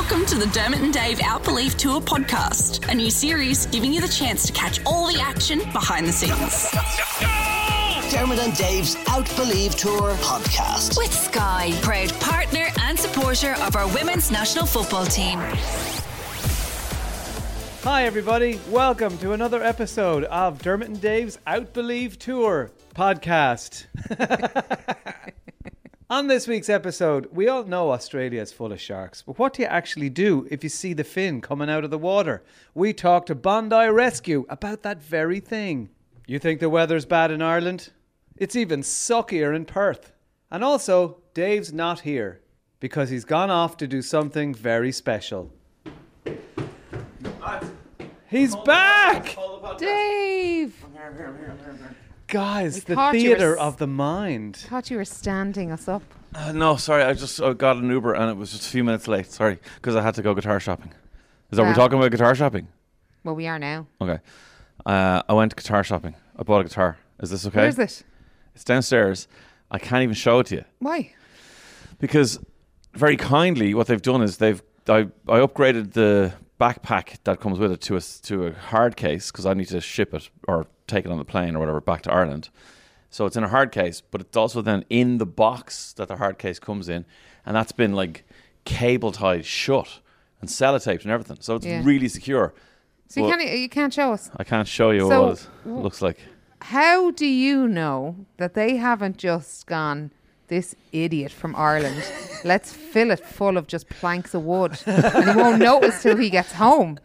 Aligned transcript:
Welcome 0.00 0.24
to 0.26 0.38
the 0.38 0.46
Dermot 0.46 0.80
and 0.80 0.94
Dave 0.94 1.18
Outbelieve 1.18 1.76
Tour 1.76 2.00
podcast, 2.00 2.90
a 2.90 2.94
new 2.94 3.10
series 3.10 3.66
giving 3.66 3.92
you 3.92 4.00
the 4.00 4.08
chance 4.08 4.46
to 4.46 4.52
catch 4.54 4.80
all 4.86 5.06
the 5.06 5.20
action 5.20 5.58
behind 5.74 6.06
the 6.06 6.12
scenes. 6.12 6.70
Dermot 8.10 8.38
and 8.38 8.56
Dave's 8.56 8.96
Outbelieve 9.08 9.74
Tour 9.76 10.14
podcast. 10.14 10.96
With 10.96 11.12
Sky, 11.12 11.72
proud 11.82 12.08
partner 12.18 12.68
and 12.80 12.98
supporter 12.98 13.52
of 13.60 13.76
our 13.76 13.86
women's 13.88 14.30
national 14.30 14.64
football 14.64 15.04
team. 15.04 15.38
Hi, 17.82 18.04
everybody. 18.04 18.58
Welcome 18.70 19.18
to 19.18 19.32
another 19.32 19.62
episode 19.62 20.24
of 20.24 20.62
Dermot 20.62 20.88
and 20.88 21.00
Dave's 21.00 21.38
Outbelieve 21.46 22.18
Tour 22.18 22.70
podcast. 22.94 23.84
On 26.10 26.26
this 26.26 26.48
week's 26.48 26.68
episode, 26.68 27.28
we 27.30 27.46
all 27.46 27.62
know 27.62 27.92
Australia 27.92 28.42
is 28.42 28.52
full 28.52 28.72
of 28.72 28.80
sharks, 28.80 29.22
but 29.22 29.38
what 29.38 29.52
do 29.52 29.62
you 29.62 29.68
actually 29.68 30.10
do 30.10 30.44
if 30.50 30.64
you 30.64 30.68
see 30.68 30.92
the 30.92 31.04
fin 31.04 31.40
coming 31.40 31.70
out 31.70 31.84
of 31.84 31.92
the 31.92 31.98
water? 31.98 32.42
We 32.74 32.92
talked 32.92 33.28
to 33.28 33.36
Bondi 33.36 33.88
Rescue 33.88 34.44
about 34.48 34.82
that 34.82 35.00
very 35.00 35.38
thing. 35.38 35.88
You 36.26 36.40
think 36.40 36.58
the 36.58 36.68
weather's 36.68 37.04
bad 37.04 37.30
in 37.30 37.40
Ireland? 37.40 37.90
It's 38.36 38.56
even 38.56 38.80
suckier 38.80 39.54
in 39.54 39.66
Perth. 39.66 40.12
And 40.50 40.64
also, 40.64 41.18
Dave's 41.32 41.72
not 41.72 42.00
here 42.00 42.40
because 42.80 43.10
he's 43.10 43.24
gone 43.24 43.50
off 43.50 43.76
to 43.76 43.86
do 43.86 44.02
something 44.02 44.52
very 44.52 44.90
special. 44.90 45.52
He's 48.26 48.56
back! 48.56 49.36
Dave! 49.78 50.74
Guys, 52.30 52.84
the 52.84 52.94
thought 52.94 53.14
you 53.14 53.30
were 53.30 53.36
theater 53.36 53.56
s- 53.56 53.60
of 53.60 53.76
the 53.78 53.86
mind. 53.86 54.56
thought 54.56 54.90
you 54.90 54.96
were 54.96 55.04
standing 55.04 55.70
us 55.72 55.88
up. 55.88 56.02
Uh, 56.34 56.52
no, 56.52 56.76
sorry, 56.76 57.02
I 57.02 57.12
just 57.14 57.40
uh, 57.40 57.52
got 57.52 57.76
an 57.76 57.90
Uber 57.90 58.14
and 58.14 58.30
it 58.30 58.36
was 58.36 58.52
just 58.52 58.66
a 58.66 58.70
few 58.70 58.84
minutes 58.84 59.08
late. 59.08 59.26
Sorry, 59.30 59.58
because 59.76 59.96
I 59.96 60.02
had 60.02 60.14
to 60.14 60.22
go 60.22 60.32
guitar 60.34 60.60
shopping. 60.60 60.92
Is 61.50 61.56
that 61.56 61.62
Yeah. 61.62 61.68
we're 61.70 61.74
talking 61.74 61.98
about 61.98 62.10
guitar 62.12 62.34
shopping? 62.34 62.68
Well, 63.24 63.34
we 63.34 63.46
are 63.48 63.58
now. 63.58 63.86
Okay. 64.00 64.18
Uh, 64.86 65.22
I 65.28 65.32
went 65.32 65.54
guitar 65.56 65.82
shopping. 65.84 66.14
I 66.38 66.42
bought 66.44 66.60
a 66.60 66.64
guitar. 66.64 66.98
Is 67.20 67.30
this 67.30 67.44
okay? 67.46 67.58
Where 67.60 67.68
is 67.68 67.78
it? 67.78 68.02
It's 68.54 68.64
downstairs. 68.64 69.26
I 69.70 69.78
can't 69.78 70.02
even 70.02 70.14
show 70.14 70.38
it 70.40 70.46
to 70.48 70.56
you 70.56 70.64
Why? 70.78 71.12
because 71.98 72.38
very 72.94 73.16
kindly, 73.16 73.74
what 73.74 73.86
they've 73.88 74.00
done 74.02 74.22
is 74.22 74.38
they've 74.38 74.62
I, 74.88 75.00
I 75.28 75.38
upgraded 75.40 75.92
the 75.92 76.32
backpack 76.60 77.18
that 77.24 77.40
comes 77.40 77.58
with 77.58 77.70
it 77.72 77.80
to 77.82 77.94
a 77.94 77.98
s- 77.98 78.18
to 78.20 78.46
a 78.46 78.52
hard 78.52 78.96
case 78.96 79.30
because 79.30 79.46
I 79.46 79.54
need 79.54 79.68
to 79.68 79.80
ship 79.80 80.12
it 80.14 80.28
or 80.48 80.66
take 80.90 81.04
it 81.04 81.10
on 81.10 81.18
the 81.18 81.24
plane 81.24 81.56
or 81.56 81.58
whatever 81.60 81.80
back 81.80 82.02
to 82.02 82.12
Ireland. 82.12 82.48
So 83.10 83.26
it's 83.26 83.36
in 83.36 83.42
a 83.44 83.48
hard 83.48 83.72
case, 83.72 84.00
but 84.00 84.20
it's 84.20 84.36
also 84.36 84.62
then 84.62 84.84
in 84.88 85.18
the 85.18 85.26
box 85.26 85.92
that 85.94 86.08
the 86.08 86.16
hard 86.16 86.38
case 86.38 86.58
comes 86.58 86.88
in, 86.88 87.04
and 87.44 87.56
that's 87.56 87.72
been 87.72 87.92
like 87.92 88.24
cable 88.64 89.10
tied 89.12 89.44
shut 89.44 90.00
and 90.40 90.48
sellotaped 90.48 91.02
and 91.02 91.10
everything. 91.10 91.38
So 91.40 91.56
it's 91.56 91.66
Yeah. 91.66 91.82
really 91.84 92.08
secure. 92.08 92.54
So 93.08 93.20
you 93.20 93.26
Well- 93.26 93.36
can't 93.38 93.58
you 93.58 93.68
can't 93.68 93.92
show 93.92 94.12
us. 94.12 94.30
I 94.36 94.44
can't 94.44 94.68
show 94.68 94.90
you 94.90 95.08
So, 95.08 95.26
what 95.26 95.48
it 95.66 95.82
looks 95.82 96.00
like. 96.02 96.18
How 96.62 97.10
do 97.10 97.26
you 97.26 97.66
know 97.66 98.16
that 98.36 98.54
they 98.54 98.76
haven't 98.76 99.16
just 99.16 99.66
gone 99.66 100.10
this 100.48 100.74
idiot 100.92 101.32
from 101.32 101.56
Ireland? 101.56 102.04
Let's 102.44 102.72
fill 102.72 103.10
it 103.10 103.20
full 103.20 103.56
of 103.56 103.66
just 103.66 103.88
planks 103.88 104.34
of 104.34 104.44
wood, 104.44 104.78
and 104.86 105.30
he 105.30 105.36
won't 105.36 105.58
notice 105.58 106.02
till 106.02 106.16
he 106.18 106.30
gets 106.30 106.52
home. 106.52 106.98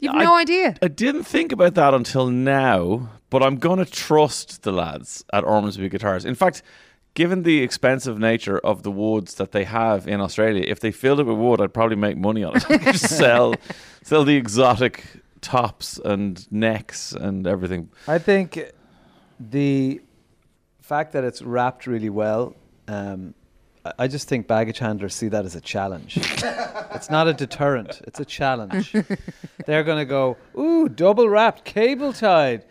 You've 0.00 0.14
no 0.14 0.34
I- 0.34 0.40
idea. 0.40 0.74
I 0.82 0.88
didn't 0.88 1.24
think 1.24 1.52
about 1.52 1.74
that 1.74 1.94
until 1.94 2.28
now, 2.28 3.10
but 3.30 3.42
I'm 3.42 3.56
going 3.56 3.78
to 3.78 3.90
trust 3.90 4.62
the 4.62 4.72
lads 4.72 5.24
at 5.32 5.44
Ormsby 5.44 5.88
Guitars. 5.88 6.24
In 6.24 6.34
fact, 6.34 6.62
given 7.14 7.42
the 7.44 7.62
expensive 7.62 8.18
nature 8.18 8.58
of 8.58 8.82
the 8.82 8.90
woods 8.90 9.36
that 9.36 9.52
they 9.52 9.64
have 9.64 10.06
in 10.08 10.20
Australia, 10.20 10.64
if 10.66 10.80
they 10.80 10.90
filled 10.90 11.20
it 11.20 11.24
with 11.26 11.38
wood, 11.38 11.60
I'd 11.60 11.72
probably 11.72 11.96
make 11.96 12.16
money 12.16 12.42
on 12.44 12.56
it. 12.56 12.64
Just 12.92 13.08
sell, 13.08 13.54
sell 14.02 14.24
the 14.24 14.36
exotic 14.36 15.04
tops 15.40 15.98
and 16.04 16.50
necks 16.52 17.12
and 17.12 17.46
everything. 17.46 17.90
I 18.08 18.18
think 18.18 18.58
the 19.38 20.00
fact 20.80 21.12
that 21.12 21.24
it's 21.24 21.40
wrapped 21.40 21.86
really 21.86 22.10
well, 22.10 22.54
um, 22.88 23.34
I- 23.84 23.92
I 24.00 24.08
just 24.08 24.28
think 24.28 24.46
baggage 24.46 24.78
handlers 24.78 25.14
see 25.14 25.28
that 25.28 25.44
as 25.44 25.54
a 25.54 25.60
challenge. 25.60 26.16
it's 26.94 27.10
not 27.10 27.28
a 27.28 27.32
deterrent, 27.34 28.00
it's 28.06 28.20
a 28.20 28.24
challenge. 28.24 28.92
They're 29.66 29.84
going 29.84 29.98
to 29.98 30.04
go, 30.04 30.36
ooh, 30.58 30.88
double 30.88 31.28
wrapped, 31.28 31.64
cable 31.64 32.12
tied. 32.12 32.64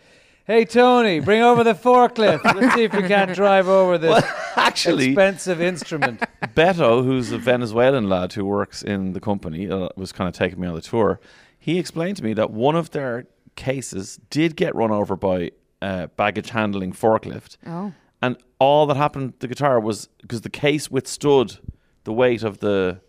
Hey, 0.46 0.66
Tony, 0.66 1.20
bring 1.20 1.40
over 1.40 1.64
the 1.64 1.72
forklift. 1.72 2.44
Let's 2.44 2.74
see 2.74 2.84
if 2.84 2.92
we 2.92 3.02
can't 3.08 3.32
drive 3.34 3.66
over 3.66 3.96
this 3.96 4.22
Actually, 4.56 5.06
expensive 5.12 5.60
instrument. 5.62 6.20
Beto, 6.54 7.02
who's 7.02 7.32
a 7.32 7.38
Venezuelan 7.38 8.10
lad 8.10 8.34
who 8.34 8.44
works 8.44 8.82
in 8.82 9.14
the 9.14 9.20
company, 9.20 9.70
uh, 9.70 9.88
was 9.96 10.12
kind 10.12 10.28
of 10.28 10.34
taking 10.34 10.60
me 10.60 10.66
on 10.68 10.74
the 10.74 10.82
tour. 10.82 11.18
He 11.58 11.78
explained 11.78 12.18
to 12.18 12.24
me 12.24 12.34
that 12.34 12.50
one 12.50 12.76
of 12.76 12.90
their 12.90 13.26
cases 13.56 14.20
did 14.28 14.54
get 14.54 14.74
run 14.74 14.90
over 14.90 15.16
by 15.16 15.52
a 15.80 16.08
baggage 16.08 16.50
handling 16.50 16.92
forklift. 16.92 17.56
Oh. 17.66 17.94
And 18.24 18.38
all 18.58 18.86
that 18.86 18.96
happened 18.96 19.34
to 19.34 19.40
the 19.40 19.48
guitar 19.48 19.78
was 19.78 20.08
because 20.22 20.40
the 20.40 20.48
case 20.48 20.90
withstood 20.90 21.58
the 22.04 22.12
weight 22.12 22.42
of 22.42 22.60
the 22.60 23.02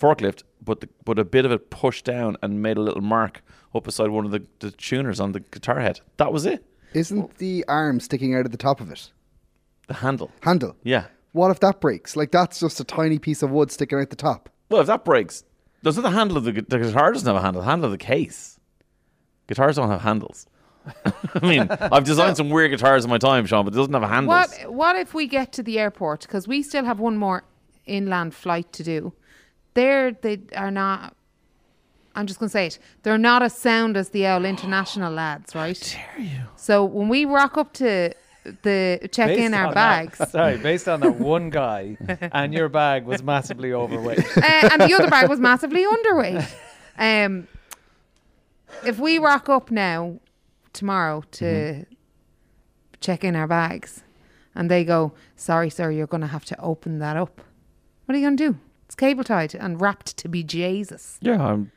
forklift, 0.00 0.44
but 0.64 0.80
the, 0.80 0.88
but 1.04 1.18
a 1.18 1.26
bit 1.26 1.44
of 1.44 1.52
it 1.52 1.68
pushed 1.68 2.06
down 2.06 2.38
and 2.42 2.62
made 2.62 2.78
a 2.78 2.80
little 2.80 3.02
mark 3.02 3.42
up 3.74 3.84
beside 3.84 4.08
one 4.08 4.24
of 4.24 4.30
the, 4.30 4.46
the 4.60 4.70
tuners 4.70 5.20
on 5.20 5.32
the 5.32 5.40
guitar 5.40 5.80
head. 5.80 6.00
That 6.16 6.32
was 6.32 6.46
it. 6.46 6.64
Isn't 6.94 7.36
the 7.36 7.66
arm 7.68 8.00
sticking 8.00 8.34
out 8.34 8.46
of 8.46 8.50
the 8.50 8.56
top 8.56 8.80
of 8.80 8.90
it? 8.90 9.12
The 9.88 9.94
handle. 9.94 10.30
Handle. 10.40 10.74
Yeah. 10.82 11.08
What 11.32 11.50
if 11.50 11.60
that 11.60 11.82
breaks? 11.82 12.16
Like 12.16 12.30
that's 12.30 12.58
just 12.58 12.80
a 12.80 12.84
tiny 12.84 13.18
piece 13.18 13.42
of 13.42 13.50
wood 13.50 13.70
sticking 13.70 13.98
out 13.98 14.08
the 14.08 14.16
top. 14.16 14.48
Well, 14.70 14.80
if 14.80 14.86
that 14.86 15.04
breaks, 15.04 15.44
doesn't 15.82 16.02
the 16.02 16.10
handle 16.10 16.38
of 16.38 16.44
the, 16.44 16.52
the 16.52 16.78
guitar 16.78 17.12
doesn't 17.12 17.26
have 17.26 17.36
a 17.36 17.44
handle? 17.44 17.60
The 17.60 17.68
handle 17.68 17.84
of 17.86 17.92
the 17.92 17.98
case. 17.98 18.58
Guitars 19.48 19.76
don't 19.76 19.90
have 19.90 20.00
handles. 20.00 20.46
I 21.34 21.46
mean, 21.46 21.68
I've 21.70 22.04
designed 22.04 22.36
some 22.36 22.50
weird 22.50 22.70
guitars 22.70 23.04
in 23.04 23.10
my 23.10 23.18
time, 23.18 23.46
Sean, 23.46 23.64
but 23.64 23.74
it 23.74 23.76
doesn't 23.76 23.92
have 23.92 24.02
a 24.02 24.08
handle. 24.08 24.28
What 24.28 24.50
What 24.72 24.96
if 24.96 25.14
we 25.14 25.26
get 25.26 25.52
to 25.52 25.62
the 25.62 25.78
airport 25.78 26.22
because 26.22 26.46
we 26.48 26.62
still 26.62 26.84
have 26.84 26.98
one 27.00 27.16
more 27.16 27.44
inland 27.86 28.34
flight 28.34 28.72
to 28.74 28.82
do? 28.82 29.12
They're 29.74 30.12
they 30.12 30.40
are 30.54 30.70
not. 30.70 31.14
I'm 32.14 32.26
just 32.26 32.38
gonna 32.40 32.48
say 32.50 32.66
it. 32.68 32.78
They're 33.02 33.18
not 33.18 33.42
as 33.42 33.54
sound 33.54 33.96
as 33.96 34.08
the 34.10 34.26
Owl 34.26 34.44
International 34.44 35.12
lads, 35.22 35.54
right? 35.54 35.98
dare 36.16 36.24
you? 36.24 36.40
So 36.56 36.84
when 36.84 37.08
we 37.08 37.24
rock 37.24 37.58
up 37.58 37.72
to 37.74 38.12
the 38.62 39.08
check 39.12 39.36
in 39.36 39.52
our 39.54 39.72
bags, 39.74 40.18
That, 40.18 40.30
sorry, 40.38 40.56
based 40.56 40.88
on 40.88 41.00
that 41.00 41.16
one 41.36 41.50
guy, 41.50 41.96
and 42.32 42.54
your 42.54 42.68
bag 42.68 43.04
was 43.04 43.22
massively 43.22 43.72
overweight. 43.72 44.20
uh, 44.36 44.68
and 44.72 44.80
the 44.82 44.94
other 44.94 45.10
bag 45.10 45.28
was 45.28 45.40
massively 45.40 45.84
underweight. 45.84 46.46
Um, 46.98 47.48
if 48.84 48.98
we 48.98 49.18
rock 49.18 49.48
up 49.48 49.70
now 49.70 50.20
tomorrow 50.76 51.22
to 51.32 51.44
Mm-hmm. 51.44 51.92
check 53.00 53.24
in 53.24 53.36
our 53.36 53.46
bags, 53.46 54.02
and 54.54 54.70
they 54.70 54.84
go, 54.84 55.12
"Sorry, 55.36 55.70
sir, 55.70 55.90
you're 55.90 56.06
going 56.06 56.20
to 56.22 56.26
have 56.28 56.44
to 56.46 56.60
open 56.60 56.98
that 57.00 57.16
up." 57.16 57.40
What 58.04 58.14
are 58.14 58.18
you 58.18 58.26
going 58.26 58.36
to 58.36 58.52
do? 58.52 58.58
It's 58.86 58.94
cable 58.94 59.24
tied 59.24 59.54
and 59.54 59.80
wrapped 59.80 60.16
to 60.18 60.28
be 60.28 60.42
Jesus. 60.44 61.18
Yeah, 61.20 61.42
I'm. 61.42 61.72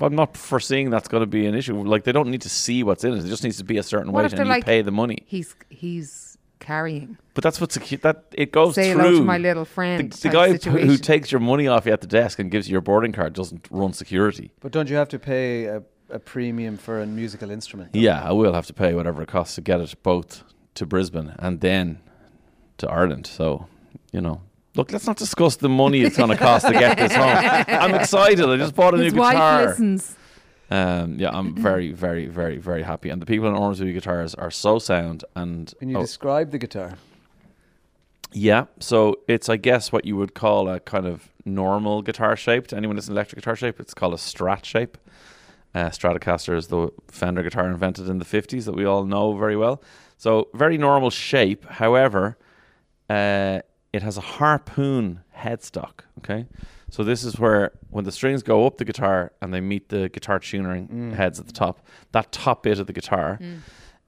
I'm 0.00 0.14
not 0.14 0.36
foreseeing 0.36 0.90
that's 0.90 1.08
going 1.08 1.22
to 1.22 1.26
be 1.26 1.46
an 1.46 1.54
issue. 1.54 1.74
Like 1.82 2.04
they 2.04 2.12
don't 2.12 2.28
need 2.28 2.42
to 2.42 2.48
see 2.50 2.82
what's 2.82 3.02
in 3.04 3.14
it; 3.14 3.24
it 3.24 3.28
just 3.28 3.44
needs 3.44 3.56
to 3.58 3.64
be 3.64 3.78
a 3.78 3.82
certain 3.82 4.12
What 4.12 4.20
weight, 4.22 4.26
if 4.26 4.32
and 4.32 4.38
they're 4.38 4.46
you 4.46 4.50
like- 4.52 4.64
pay 4.66 4.82
the 4.82 4.90
money. 4.92 5.18
He's 5.26 5.54
he's 5.70 6.36
carrying. 6.60 7.18
But 7.34 7.44
that's 7.44 7.60
what's 7.60 7.76
secu- 7.76 8.00
that 8.02 8.24
it 8.32 8.50
goes 8.52 8.74
Say 8.74 8.92
through. 8.92 9.02
hello 9.02 9.18
to 9.18 9.24
my 9.24 9.36
little 9.38 9.64
friend. 9.66 10.10
the 10.12 10.18
type 10.28 10.32
guy 10.32 10.70
who- 10.70 10.78
who 10.78 10.96
takes 10.96 11.30
your 11.32 11.40
money 11.40 11.66
off 11.68 11.84
you 11.86 11.92
at 11.92 12.00
the 12.00 12.06
desk 12.06 12.38
and 12.38 12.50
gives 12.50 12.68
you 12.68 12.72
your 12.72 12.80
boarding 12.80 13.12
card 13.12 13.32
doesn't 13.34 13.68
run 13.70 13.92
security. 13.92 14.52
But 14.60 14.72
don't 14.72 14.88
you 14.88 14.96
have 14.96 15.08
to 15.10 15.18
pay 15.18 15.64
a, 15.66 15.82
a 16.10 16.18
premium 16.18 16.76
for 16.76 17.00
a 17.00 17.06
musical 17.06 17.50
instrument? 17.50 17.94
Yeah, 17.94 18.22
I 18.22 18.32
will 18.32 18.52
have 18.52 18.66
to 18.66 18.72
pay 18.74 18.94
whatever 18.94 19.22
it 19.22 19.28
costs 19.28 19.54
to 19.56 19.60
get 19.60 19.80
it 19.80 19.94
both 20.02 20.44
to 20.74 20.86
Brisbane 20.86 21.34
and 21.38 21.60
then 21.60 22.00
to 22.78 22.90
Ireland. 22.90 23.26
So, 23.26 23.66
you 24.12 24.20
know, 24.20 24.40
look, 24.74 24.92
let's 24.92 25.06
not 25.06 25.16
discuss 25.16 25.56
the 25.56 25.68
money 25.68 26.02
it's 26.02 26.16
going 26.16 26.30
to 26.30 26.36
cost 26.36 26.66
to 26.66 26.72
get 26.72 26.96
this 26.96 27.14
home. 27.14 27.64
I'm 27.68 27.94
excited. 28.00 28.48
I 28.48 28.56
just 28.56 28.74
bought 28.74 28.94
a 28.94 28.98
His 28.98 29.12
new 29.12 29.20
wife 29.20 29.34
guitar. 29.34 29.66
listens. 29.66 30.16
Um, 30.70 31.18
yeah, 31.18 31.30
I'm 31.32 31.54
very, 31.54 31.92
very, 31.92 32.26
very, 32.26 32.56
very 32.58 32.82
happy. 32.82 33.10
And 33.10 33.20
the 33.20 33.26
people 33.26 33.46
in 33.48 33.54
Ormsby 33.54 33.92
Guitars 33.92 34.34
are 34.34 34.50
so 34.50 34.78
sound. 34.78 35.24
And 35.36 35.72
Can 35.78 35.90
you 35.90 35.98
oh, 35.98 36.00
describe 36.00 36.50
the 36.50 36.58
guitar? 36.58 36.94
yeah, 38.32 38.64
so 38.80 39.20
it's 39.28 39.48
I 39.48 39.56
guess 39.56 39.92
what 39.92 40.04
you 40.04 40.16
would 40.16 40.34
call 40.34 40.68
a 40.68 40.80
kind 40.80 41.06
of 41.06 41.28
normal 41.44 42.02
guitar 42.02 42.34
shape. 42.34 42.66
To 42.68 42.76
anyone 42.76 42.96
that's 42.96 43.06
an 43.06 43.12
electric 43.12 43.40
guitar 43.42 43.54
shape, 43.54 43.78
it's 43.78 43.94
called 43.94 44.14
a 44.14 44.16
Strat 44.16 44.64
shape. 44.64 44.98
Uh, 45.74 45.90
Stratocaster 45.90 46.56
is 46.56 46.68
the 46.68 46.90
Fender 47.08 47.42
guitar 47.42 47.66
invented 47.68 48.08
in 48.08 48.18
the 48.18 48.24
50s 48.24 48.64
that 48.64 48.74
we 48.76 48.84
all 48.84 49.04
know 49.04 49.36
very 49.36 49.56
well. 49.56 49.82
So 50.16 50.48
very 50.54 50.78
normal 50.78 51.10
shape. 51.10 51.64
However, 51.64 52.38
uh, 53.10 53.60
it 53.92 54.02
has 54.02 54.16
a 54.16 54.20
harpoon 54.20 55.20
headstock. 55.36 56.00
Okay, 56.18 56.46
so 56.90 57.02
this 57.04 57.24
is 57.24 57.38
where 57.38 57.72
when 57.90 58.04
the 58.04 58.12
strings 58.12 58.42
go 58.42 58.66
up 58.66 58.78
the 58.78 58.84
guitar 58.84 59.32
and 59.42 59.52
they 59.52 59.60
meet 59.60 59.88
the 59.88 60.08
guitar 60.08 60.38
tunering 60.38 61.12
heads 61.12 61.38
at 61.40 61.46
the 61.46 61.52
top, 61.52 61.84
that 62.12 62.30
top 62.32 62.62
bit 62.62 62.78
of 62.78 62.86
the 62.86 62.92
guitar. 62.92 63.38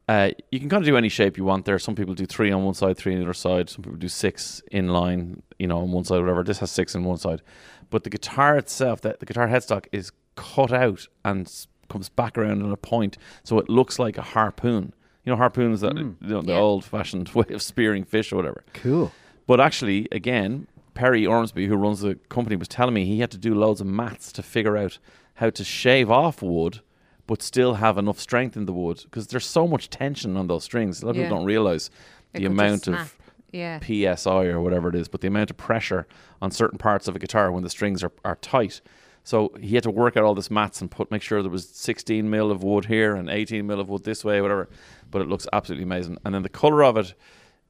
Uh, 0.08 0.30
you 0.52 0.60
can 0.60 0.68
kind 0.68 0.82
of 0.82 0.86
do 0.86 0.96
any 0.96 1.08
shape 1.08 1.36
you 1.36 1.44
want 1.44 1.64
there. 1.64 1.80
Some 1.80 1.96
people 1.96 2.14
do 2.14 2.26
three 2.26 2.52
on 2.52 2.64
one 2.64 2.74
side, 2.74 2.96
three 2.96 3.12
on 3.14 3.18
the 3.18 3.24
other 3.24 3.34
side. 3.34 3.68
Some 3.68 3.82
people 3.82 3.98
do 3.98 4.06
six 4.08 4.62
in 4.70 4.88
line, 4.88 5.42
you 5.58 5.66
know, 5.66 5.78
on 5.78 5.90
one 5.90 6.04
side, 6.04 6.20
whatever. 6.20 6.44
This 6.44 6.60
has 6.60 6.70
six 6.70 6.94
on 6.94 7.02
one 7.02 7.18
side. 7.18 7.42
but 7.90 8.04
the 8.04 8.10
guitar 8.10 8.56
itself, 8.56 9.00
that 9.00 9.18
the 9.18 9.26
guitar 9.26 9.48
headstock 9.48 9.86
is 9.92 10.12
cut 10.36 10.72
out 10.72 11.06
and 11.24 11.50
comes 11.88 12.08
back 12.08 12.36
around 12.38 12.62
in 12.62 12.70
a 12.70 12.76
point, 12.76 13.18
so 13.44 13.58
it 13.58 13.68
looks 13.68 13.98
like 13.98 14.16
a 14.18 14.22
harpoon. 14.22 14.92
You 15.24 15.32
know, 15.32 15.36
harpoons 15.36 15.80
that 15.80 15.92
hmm. 15.92 16.12
you 16.20 16.28
know, 16.28 16.42
the 16.42 16.52
Yeah. 16.52 16.58
old-fashioned 16.58 17.28
way 17.34 17.46
of 17.50 17.60
spearing 17.62 18.04
fish 18.04 18.32
or 18.32 18.36
whatever. 18.36 18.64
Cool. 18.74 19.10
But 19.46 19.60
actually, 19.60 20.08
again, 20.12 20.66
Perry 20.94 21.26
Ormsby, 21.26 21.66
who 21.66 21.76
runs 21.76 22.00
the 22.00 22.14
company, 22.28 22.56
was 22.56 22.68
telling 22.68 22.94
me 22.94 23.04
he 23.04 23.20
had 23.20 23.30
to 23.32 23.38
do 23.38 23.54
loads 23.54 23.80
of 23.80 23.86
maths 23.86 24.32
to 24.32 24.42
figure 24.42 24.76
out 24.76 24.98
how 25.34 25.50
to 25.50 25.64
shave 25.64 26.10
off 26.10 26.42
wood, 26.42 26.80
but 27.26 27.42
still 27.42 27.74
have 27.74 27.98
enough 27.98 28.18
strength 28.18 28.56
in 28.56 28.66
the 28.66 28.72
wood 28.72 29.00
because 29.04 29.26
there's 29.26 29.44
so 29.46 29.66
much 29.66 29.90
tension 29.90 30.36
on 30.36 30.46
those 30.46 30.64
strings. 30.64 31.02
A 31.02 31.06
lot 31.06 31.10
of 31.10 31.16
Yeah. 31.16 31.24
people 31.24 31.38
don't 31.38 31.46
realize 31.46 31.90
It 32.32 32.38
the 32.40 32.44
amount 32.46 32.86
of. 32.88 33.16
Yeah. 33.52 33.78
PSI 33.80 34.46
or 34.46 34.60
whatever 34.60 34.88
it 34.88 34.94
is, 34.94 35.08
but 35.08 35.22
the 35.22 35.28
amount 35.28 35.50
of 35.50 35.56
pressure 35.56 36.06
on 36.42 36.50
certain 36.50 36.78
parts 36.78 37.08
of 37.08 37.16
a 37.16 37.18
guitar 37.18 37.50
when 37.50 37.62
the 37.62 37.70
strings 37.70 38.04
are, 38.04 38.12
are 38.24 38.36
tight. 38.36 38.80
So 39.26 39.50
he 39.60 39.74
had 39.74 39.82
to 39.82 39.90
work 39.90 40.16
out 40.16 40.22
all 40.22 40.36
this 40.36 40.52
maths 40.52 40.80
and 40.80 40.88
put 40.88 41.10
make 41.10 41.20
sure 41.20 41.42
there 41.42 41.50
was 41.50 41.68
16 41.68 42.30
mil 42.30 42.52
of 42.52 42.62
wood 42.62 42.84
here 42.84 43.16
and 43.16 43.28
18 43.28 43.66
mil 43.66 43.80
of 43.80 43.88
wood 43.88 44.04
this 44.04 44.24
way, 44.24 44.40
whatever. 44.40 44.68
But 45.10 45.20
it 45.20 45.26
looks 45.26 45.48
absolutely 45.52 45.82
amazing. 45.82 46.18
And 46.24 46.32
then 46.32 46.44
the 46.44 46.48
color 46.48 46.84
of 46.84 46.96
it 46.96 47.12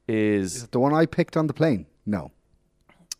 is 0.07 0.67
The 0.67 0.79
one 0.79 0.93
I 0.93 1.07
picked 1.07 1.35
on 1.35 1.47
the 1.47 1.55
plane? 1.55 1.87
No. 2.05 2.29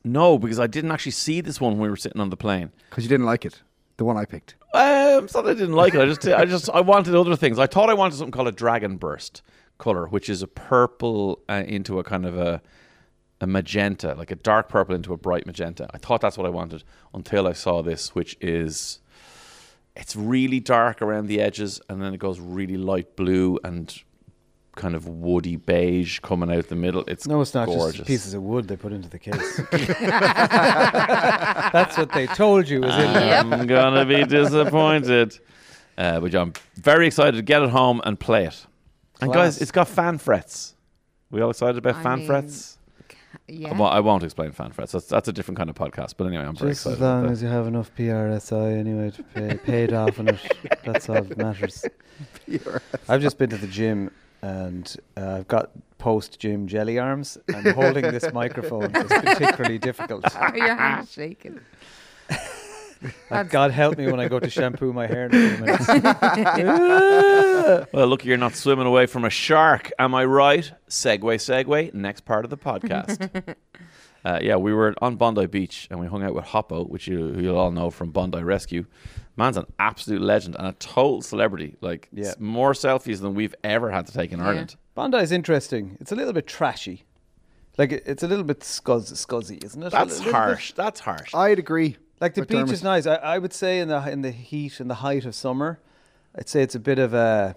no, 0.04 0.38
because 0.38 0.60
I 0.60 0.68
didn't 0.68 0.92
actually 0.92 1.14
see 1.14 1.42
this 1.42 1.60
one 1.60 1.74
when 1.74 1.82
we 1.82 1.90
were 1.90 1.96
sitting 1.96 2.22
on 2.22 2.30
the 2.30 2.38
plane. 2.38 2.72
Because 2.92 3.04
you 3.04 3.10
didn't 3.10 3.26
like 3.26 3.44
it. 3.44 3.64
The 3.98 4.06
one 4.06 4.18
I 4.18 4.26
picked. 4.26 4.54
Um, 4.72 5.24
it's 5.24 5.34
not 5.34 5.44
that 5.46 5.52
I 5.52 5.60
didn't 5.60 5.74
like 5.74 5.96
it. 5.96 6.02
I 6.02 6.06
just, 6.06 6.28
I 6.28 6.46
just, 6.46 6.70
I 6.70 6.82
wanted 6.82 7.16
other 7.16 7.36
things. 7.36 7.58
I 7.58 7.66
thought 7.66 7.90
I 7.90 7.96
wanted 7.96 8.18
something 8.18 8.32
called 8.32 8.50
a 8.50 8.52
dragon 8.52 8.98
burst 8.98 9.42
color, 9.80 10.06
which 10.06 10.30
is 10.30 10.44
a 10.44 10.48
purple 10.48 11.42
uh, 11.50 11.64
into 11.66 11.98
a 11.98 12.04
kind 12.04 12.28
of 12.28 12.38
a, 12.38 12.62
a 13.40 13.48
magenta, 13.48 14.14
like 14.16 14.32
a 14.32 14.36
dark 14.36 14.68
purple 14.70 14.96
into 14.96 15.14
a 15.14 15.18
bright 15.18 15.46
magenta. 15.46 15.88
I 15.94 15.98
thought 15.98 16.22
that's 16.22 16.38
what 16.38 16.48
I 16.48 16.50
wanted 16.50 16.84
until 17.14 17.48
I 17.48 17.54
saw 17.54 17.82
this, 17.82 18.16
which 18.16 18.36
is, 18.42 19.00
it's 19.96 20.16
really 20.16 20.60
dark 20.60 21.02
around 21.02 21.28
the 21.28 21.40
edges, 21.42 21.80
and 21.90 22.02
then 22.02 22.14
it 22.14 22.20
goes 22.20 22.40
really 22.40 22.78
light 22.78 23.16
blue 23.16 23.60
and 23.64 23.96
kind 24.76 24.96
of 24.96 25.08
woody 25.08 25.56
beige 25.56 26.20
coming 26.20 26.52
out 26.54 26.68
the 26.68 26.76
middle. 26.76 27.04
It's 27.08 27.26
No, 27.28 27.42
it's 27.42 27.54
not 27.56 27.66
gorgeous. 27.68 27.98
just 27.98 28.08
pieces 28.08 28.34
of 28.36 28.44
wood 28.44 28.68
they 28.68 28.76
put 28.76 28.94
into 28.94 29.10
the 29.10 29.18
case. 29.20 29.62
That's 31.72 31.98
what 31.98 32.12
they 32.12 32.28
told 32.28 32.70
you 32.70 32.82
was 32.82 32.94
in 32.96 33.14
there. 33.14 33.40
I'm 33.40 33.66
gonna 33.68 34.06
be 34.06 34.24
disappointed. 34.26 35.40
Uh, 35.98 36.20
but 36.20 36.34
I'm 36.36 36.54
very 36.76 37.08
excited 37.08 37.38
to 37.38 37.42
get 37.42 37.64
it 37.64 37.70
home 37.70 38.02
and 38.06 38.20
play 38.20 38.46
it. 38.46 38.66
And 39.20 39.34
guys, 39.34 39.60
it's 39.60 39.72
got 39.72 39.88
fan 39.88 40.20
frets. 40.20 40.76
We 41.32 41.42
all 41.42 41.50
excited 41.50 41.78
about 41.80 41.96
I 41.96 42.04
fan 42.04 42.20
mean, 42.20 42.28
frets? 42.28 42.77
Yeah. 43.48 43.78
Well, 43.78 43.90
I 43.90 44.00
won't 44.00 44.24
explain 44.24 44.52
fan 44.52 44.72
frets. 44.72 44.92
That's 44.92 45.06
that's 45.08 45.28
a 45.28 45.34
different 45.34 45.58
kind 45.58 45.70
of 45.70 45.76
podcast. 45.76 46.16
But 46.18 46.28
anyway, 46.28 46.44
I'm 46.44 46.56
very 46.56 46.72
Just 46.72 46.82
excited. 46.82 46.96
as 46.96 47.02
long 47.02 47.20
about 47.24 47.32
as 47.32 47.42
you 47.44 47.48
have 47.50 47.68
enough 47.68 47.92
PRSI 47.96 48.78
anyway 48.78 49.12
to 49.12 49.24
pay 49.24 49.58
paid 49.66 49.94
off 49.94 50.20
on 50.20 50.30
it, 50.30 50.40
that's 50.86 51.10
all 51.10 51.22
that 51.22 51.38
matters. 51.38 51.86
I've 53.08 53.22
just 53.22 53.38
been 53.38 53.50
to 53.50 53.58
the 53.58 53.68
gym 53.68 54.12
and 54.42 54.96
uh, 55.18 55.38
I've 55.40 55.48
got 55.48 55.72
post 55.98 56.40
gym 56.40 56.68
jelly 56.68 57.00
arms 57.00 57.38
and 57.48 57.68
holding 57.68 58.04
this 58.04 58.32
microphone 58.34 58.96
is 58.96 59.08
particularly 59.08 59.80
difficult. 59.80 60.36
Are 60.36 60.56
Your 60.58 60.76
hand's 60.76 61.12
shaking. 61.12 61.60
Like, 63.30 63.50
God 63.50 63.72
help 63.72 63.98
me 63.98 64.08
when 64.12 64.20
I 64.20 64.28
go 64.28 64.40
to 64.40 64.50
shampoo 64.50 64.94
my 64.94 65.08
hair 65.08 65.26
in 65.26 65.36
a 65.36 65.50
few 65.50 65.58
minutes. 65.66 65.88
Well, 67.94 68.08
look, 68.08 68.26
you're 68.26 68.38
not 68.38 68.56
swimming 68.56 68.88
away 68.88 69.06
from 69.06 69.26
a 69.26 69.30
shark. 69.30 69.92
Am 70.00 70.16
I 70.16 70.26
right? 70.26 70.72
Segway, 70.90 71.36
segue. 71.38 71.94
Next 71.94 72.22
part 72.26 72.46
of 72.46 72.50
the 72.50 72.58
podcast. 72.58 73.56
uh, 74.26 74.40
yeah, 74.42 74.56
we 74.56 74.74
were 74.74 74.96
on 75.02 75.16
Bondi 75.16 75.46
Beach 75.46 75.88
and 75.92 76.00
we 76.00 76.08
hung 76.08 76.24
out 76.24 76.34
with 76.34 76.46
Hoppo, 76.46 76.88
which 76.88 77.08
you, 77.08 77.36
you'll 77.40 77.58
all 77.58 77.72
know 77.72 77.90
from 77.90 78.12
Bondi 78.12 78.42
Rescue. 78.44 78.86
Man's 79.36 79.58
an 79.58 79.66
absolute 79.78 80.22
legend 80.22 80.56
and 80.58 80.68
a 80.68 80.74
total 80.74 81.22
celebrity. 81.22 81.76
Like, 81.82 82.10
Yeah. 82.12 82.30
s- 82.30 82.36
more 82.40 82.74
selfies 82.74 83.22
than 83.22 83.36
we've 83.36 83.54
ever 83.64 83.92
had 83.92 84.08
to 84.08 84.14
take 84.14 84.32
in 84.32 84.40
Ireland. 84.42 84.76
Bondi 84.96 85.18
is 85.20 85.32
interesting. 85.32 85.98
It's 86.00 86.12
a 86.12 86.16
little 86.16 86.34
bit 86.34 86.48
trashy. 86.48 87.04
Like 87.78 87.92
it- 87.92 88.04
it's 88.08 88.24
a 88.24 88.28
little 88.28 88.46
bit 88.46 88.62
scuzz, 88.62 89.12
scuzzy, 89.14 89.64
isn't 89.64 89.84
it? 89.84 89.92
That's 89.92 90.10
little 90.18 90.26
bit. 90.26 90.34
harsh. 90.34 90.72
That's 90.74 91.00
harsh. 91.02 91.36
I'd 91.36 91.60
agree. 91.60 91.98
Like 92.20 92.34
the 92.34 92.42
beach 92.42 92.58
Dermot. 92.58 92.72
is 92.72 92.84
nice. 92.84 93.06
I, 93.06 93.16
I 93.16 93.38
would 93.38 93.54
say 93.54 93.80
in 93.80 93.90
the 93.90 94.10
in 94.10 94.22
the 94.22 94.32
heat 94.32 94.80
and 94.80 94.90
the 94.90 94.96
height 94.96 95.26
of 95.26 95.36
summer, 95.36 95.80
I'd 96.36 96.50
say 96.50 96.62
it's 96.62 96.76
a 96.76 96.80
bit 96.80 97.00
of 97.00 97.14
a, 97.14 97.56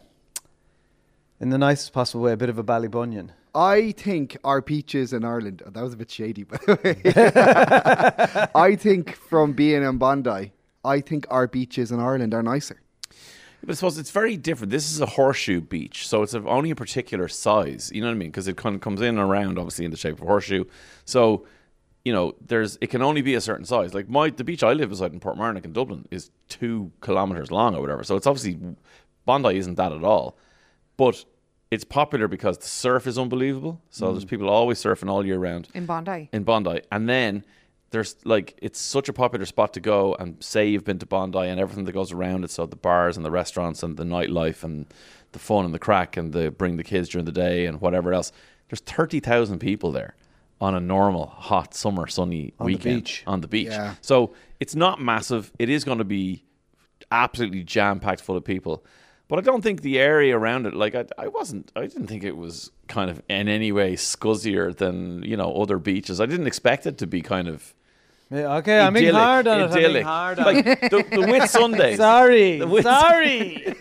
in 1.41 1.51
the 1.51 1.59
nicest 1.59 1.93
possible 1.93 2.23
way, 2.23 2.33
a 2.33 2.37
bit 2.37 2.49
of 2.49 2.59
a 2.59 2.65
Ballybunion. 2.65 3.31
I 3.55 3.93
think 3.93 4.37
our 4.45 4.61
beaches 4.61 5.13
in 5.13 5.25
Ireland, 5.25 5.63
oh, 5.67 5.71
that 5.71 5.83
was 5.83 5.95
a 5.95 5.97
bit 5.97 6.11
shady, 6.11 6.45
by 6.45 6.59
the 6.59 6.79
way. 6.85 8.51
I 8.55 8.77
think 8.77 9.17
from 9.17 9.53
being 9.53 9.83
in 9.83 9.99
Bondi, 9.99 10.53
I 10.85 11.01
think 11.01 11.27
our 11.31 11.47
beaches 11.47 11.91
in 11.91 12.01
Ireland 12.01 12.33
are 12.33 12.43
nicer. 12.43 12.81
But 13.61 13.73
I 13.73 13.75
suppose 13.75 13.99
it's 13.99 14.11
very 14.11 14.37
different. 14.39 14.71
This 14.71 14.91
is 14.91 15.01
a 15.01 15.07
horseshoe 15.07 15.61
beach, 15.61 16.09
so 16.09 16.23
it's 16.23 16.33
of 16.33 16.47
only 16.47 16.71
a 16.71 16.75
particular 16.75 17.29
size. 17.29 17.91
You 17.93 18.01
know 18.01 18.07
what 18.07 18.15
I 18.15 18.17
mean? 18.17 18.31
Because 18.31 18.49
it 18.49 18.57
kind 18.57 18.75
of 18.75 18.81
comes 18.81 19.03
in 19.03 19.09
and 19.09 19.19
around, 19.19 19.59
obviously, 19.59 19.85
in 19.85 19.91
the 19.91 19.99
shape 19.99 20.15
of 20.15 20.23
a 20.23 20.27
horseshoe. 20.27 20.65
So, 21.05 21.47
you 22.05 22.13
know, 22.13 22.35
there's 22.47 22.79
it 22.81 22.89
can 22.89 23.03
only 23.03 23.23
be 23.23 23.35
a 23.35 23.41
certain 23.41 23.65
size. 23.65 23.95
Like 23.95 24.09
my 24.09 24.31
the 24.31 24.45
beach 24.45 24.63
I 24.63 24.73
live 24.73 24.91
beside 24.91 25.13
in 25.13 25.21
Portmarnock 25.21 25.65
in 25.65 25.73
Dublin 25.73 26.07
is 26.11 26.31
two 26.49 26.93
kilometers 27.01 27.51
long 27.51 27.75
or 27.75 27.81
whatever. 27.81 28.05
So 28.05 28.17
it's 28.17 28.27
obviously 28.27 28.59
Bondi 29.27 29.57
isn't 29.59 29.75
that 29.75 29.93
at 29.93 30.03
all, 30.03 30.37
but 30.97 31.25
it's 31.71 31.85
popular 31.85 32.27
because 32.27 32.59
the 32.59 32.67
surf 32.67 33.07
is 33.07 33.19
unbelievable. 33.19 33.81
So 33.91 34.13
there's 34.13 34.25
mm. 34.25 34.31
people 34.31 34.49
always 34.49 34.83
surfing 34.83 35.11
all 35.11 35.25
year 35.25 35.39
round 35.39 35.69
In 35.75 35.87
Bondi. 35.87 36.29
in 36.33 36.43
Bondi, 36.45 36.81
and 36.91 37.09
then 37.09 37.45
there's 37.91 38.17
like 38.25 38.59
it's 38.63 38.81
such 38.81 39.09
a 39.09 39.13
popular 39.13 39.45
spot 39.45 39.75
to 39.75 39.81
go 39.81 40.15
and 40.15 40.43
say 40.43 40.69
you've 40.69 40.85
been 40.85 40.99
to 41.01 41.07
Bondi 41.07 41.39
and 41.39 41.61
everything 41.61 41.85
that 41.85 41.93
goes 41.93 42.13
around 42.13 42.45
it. 42.45 42.51
So 42.51 42.65
the 42.65 42.77
bars 42.77 43.17
and 43.17 43.27
the 43.27 43.31
restaurants 43.31 43.83
and 43.83 43.97
the 43.97 44.05
nightlife 44.05 44.65
and 44.65 44.87
the 45.33 45.39
fun 45.39 45.67
and 45.67 45.75
the 45.75 45.79
craic 45.79 46.17
and 46.17 46.33
the 46.33 46.51
bring 46.51 46.77
the 46.77 46.85
kids 46.85 47.11
during 47.11 47.27
the 47.27 47.33
day 47.33 47.67
and 47.67 47.81
whatever 47.81 48.15
else. 48.15 48.33
There's 48.69 48.81
thirty 48.81 49.21
thousand 49.21 49.59
people 49.59 49.93
there 49.93 50.15
on 50.61 50.75
a 50.75 50.81
normal 50.81 51.27
hot 51.27 51.75
summer 51.75 52.07
sunny 52.07 52.53
On 52.59 52.67
the 52.67 52.73
weekend 52.75 53.05
beach. 53.05 53.23
on 53.27 53.41
the 53.41 53.49
beach. 53.49 53.69
Yeah. 53.69 53.95
So 54.01 54.35
it's 54.61 54.75
not 54.75 55.01
massive. 55.01 55.51
It 55.59 55.69
is 55.71 55.85
going 55.85 55.99
to 55.99 56.05
be 56.05 56.45
absolutely 57.11 57.63
jam 57.63 58.01
packed 58.01 58.21
full 58.21 58.37
of 58.37 58.45
people. 58.45 58.85
But 59.29 59.39
I 59.39 59.43
don't 59.43 59.63
think 59.63 59.83
the 59.83 59.99
area 59.99 60.37
around 60.37 60.67
it, 60.67 60.75
like 60.75 60.95
I, 60.97 61.05
I 61.17 61.29
wasn't, 61.29 61.71
I 61.77 61.83
didn't 61.83 62.09
think 62.09 62.25
it 62.25 62.37
was 62.37 62.73
kind 62.89 63.11
of 63.11 63.23
in 63.29 63.47
any 63.49 63.71
way 63.71 63.95
scuzzier 63.95 64.77
than 64.77 65.23
you 65.23 65.37
know 65.37 65.53
other 65.55 65.79
beaches. 65.79 66.21
I 66.21 66.27
didn't 66.27 66.49
expect 66.49 66.85
it 66.87 66.99
to 66.99 67.07
be 67.07 67.23
kind 67.23 67.47
of 67.47 67.73
Yeah, 68.33 68.59
okay, 68.59 68.79
I'm 68.79 68.95
being 68.95 69.13
hard 69.13 69.49
on 69.49 69.61
it. 69.61 69.65
I'm 69.65 69.93
being 69.93 70.05
hard 70.05 70.39
on 70.39 70.45
like 70.45 70.65
it. 70.65 70.81
the, 70.83 70.99
the 70.99 71.27
Whitsundays. 71.27 71.97
Sorry, 72.09 72.59
The 72.61 72.67
Whit- 72.69 72.85
sorry. 72.85 73.75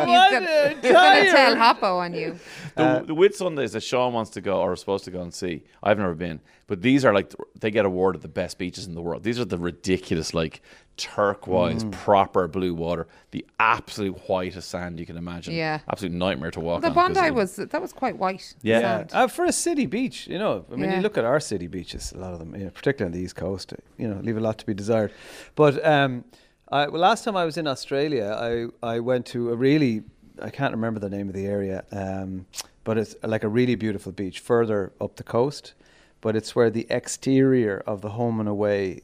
He's 0.00 0.16
gonna, 0.30 0.68
he's 0.82 0.92
gonna 0.92 1.30
tell 1.30 1.54
Hoppo 1.56 1.98
on 1.98 2.14
you. 2.14 2.36
The, 2.74 2.82
uh, 2.82 2.98
the 3.02 3.14
Whitsundays 3.14 3.72
that 3.72 3.82
Sean 3.82 4.12
wants 4.12 4.30
to 4.32 4.40
go 4.40 4.60
or 4.60 4.72
is 4.72 4.80
supposed 4.80 5.04
to 5.04 5.10
go 5.10 5.20
and 5.22 5.32
see. 5.32 5.62
I've 5.82 5.98
never 5.98 6.14
been, 6.14 6.40
but 6.70 6.82
these 6.82 7.04
are 7.04 7.12
like 7.12 7.34
they 7.58 7.70
get 7.72 7.84
awarded 7.84 8.22
the 8.22 8.28
best 8.42 8.56
beaches 8.56 8.86
in 8.86 8.94
the 8.94 9.02
world. 9.02 9.24
These 9.24 9.40
are 9.40 9.44
the 9.44 9.58
ridiculous, 9.58 10.32
like 10.32 10.62
turquoise, 10.96 11.82
Mm. 11.82 11.90
proper 11.92 12.46
blue 12.46 12.74
water, 12.74 13.08
the 13.32 13.44
absolute 13.58 14.16
whitest 14.28 14.68
sand 14.70 15.00
you 15.00 15.06
can 15.06 15.16
imagine. 15.16 15.52
Yeah. 15.54 15.80
absolute 15.88 16.14
nightmare 16.14 16.52
to 16.52 16.60
walk 16.60 16.76
on. 16.76 16.80
The 16.82 16.88
on. 16.88 16.94
'cause 16.94 17.14
Bondi 17.16 17.28
of- 17.30 17.34
was 17.34 17.56
that 17.56 17.82
was 17.82 17.92
quite 17.92 18.16
white. 18.18 18.54
the 18.62 18.68
Yeah. 18.68 19.04
Uh, 19.12 19.26
for 19.26 19.44
a 19.46 19.52
city 19.52 19.86
beach, 19.86 20.28
you 20.28 20.38
know, 20.38 20.64
I 20.72 20.76
mean, 20.76 20.90
Yeah. 20.90 20.96
you 20.98 21.02
look 21.02 21.18
at 21.18 21.24
our 21.24 21.40
city 21.40 21.66
beaches, 21.66 22.12
a 22.12 22.18
lot 22.18 22.32
of 22.34 22.38
them, 22.38 22.54
you 22.54 22.64
know, 22.66 22.70
particularly 22.70 23.08
on 23.12 23.18
the 23.18 23.24
east 23.24 23.34
coast, 23.36 23.74
you 23.98 24.06
know, 24.08 24.20
leave 24.22 24.36
a 24.36 24.40
lot 24.48 24.56
to 24.58 24.66
be 24.66 24.74
desired. 24.74 25.10
But 25.56 25.84
um, 25.84 26.24
I, 26.70 26.86
well, 26.88 27.00
last 27.00 27.24
time 27.24 27.36
I 27.36 27.44
was 27.44 27.56
in 27.56 27.66
Australia, 27.66 28.26
I, 28.48 28.50
I 28.94 29.00
went 29.00 29.26
to 29.34 29.50
a 29.50 29.56
really, 29.56 30.02
I 30.40 30.50
can't 30.50 30.72
remember 30.72 31.00
the 31.00 31.10
name 31.10 31.26
of 31.28 31.34
the 31.34 31.46
area, 31.46 31.82
um, 31.90 32.46
but 32.84 32.96
it's 32.96 33.16
like 33.24 33.42
a 33.42 33.48
really 33.48 33.74
beautiful 33.74 34.12
beach 34.12 34.38
further 34.38 34.92
up 35.00 35.16
the 35.16 35.24
coast. 35.24 35.74
But 36.20 36.36
it's 36.36 36.54
where 36.54 36.70
the 36.70 36.86
exterior 36.90 37.82
of 37.86 38.02
the 38.02 38.10
home 38.10 38.40
and 38.40 38.48
away 38.48 39.02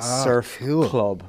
surf 0.00 0.56
cool. 0.58 0.88
club 0.88 1.22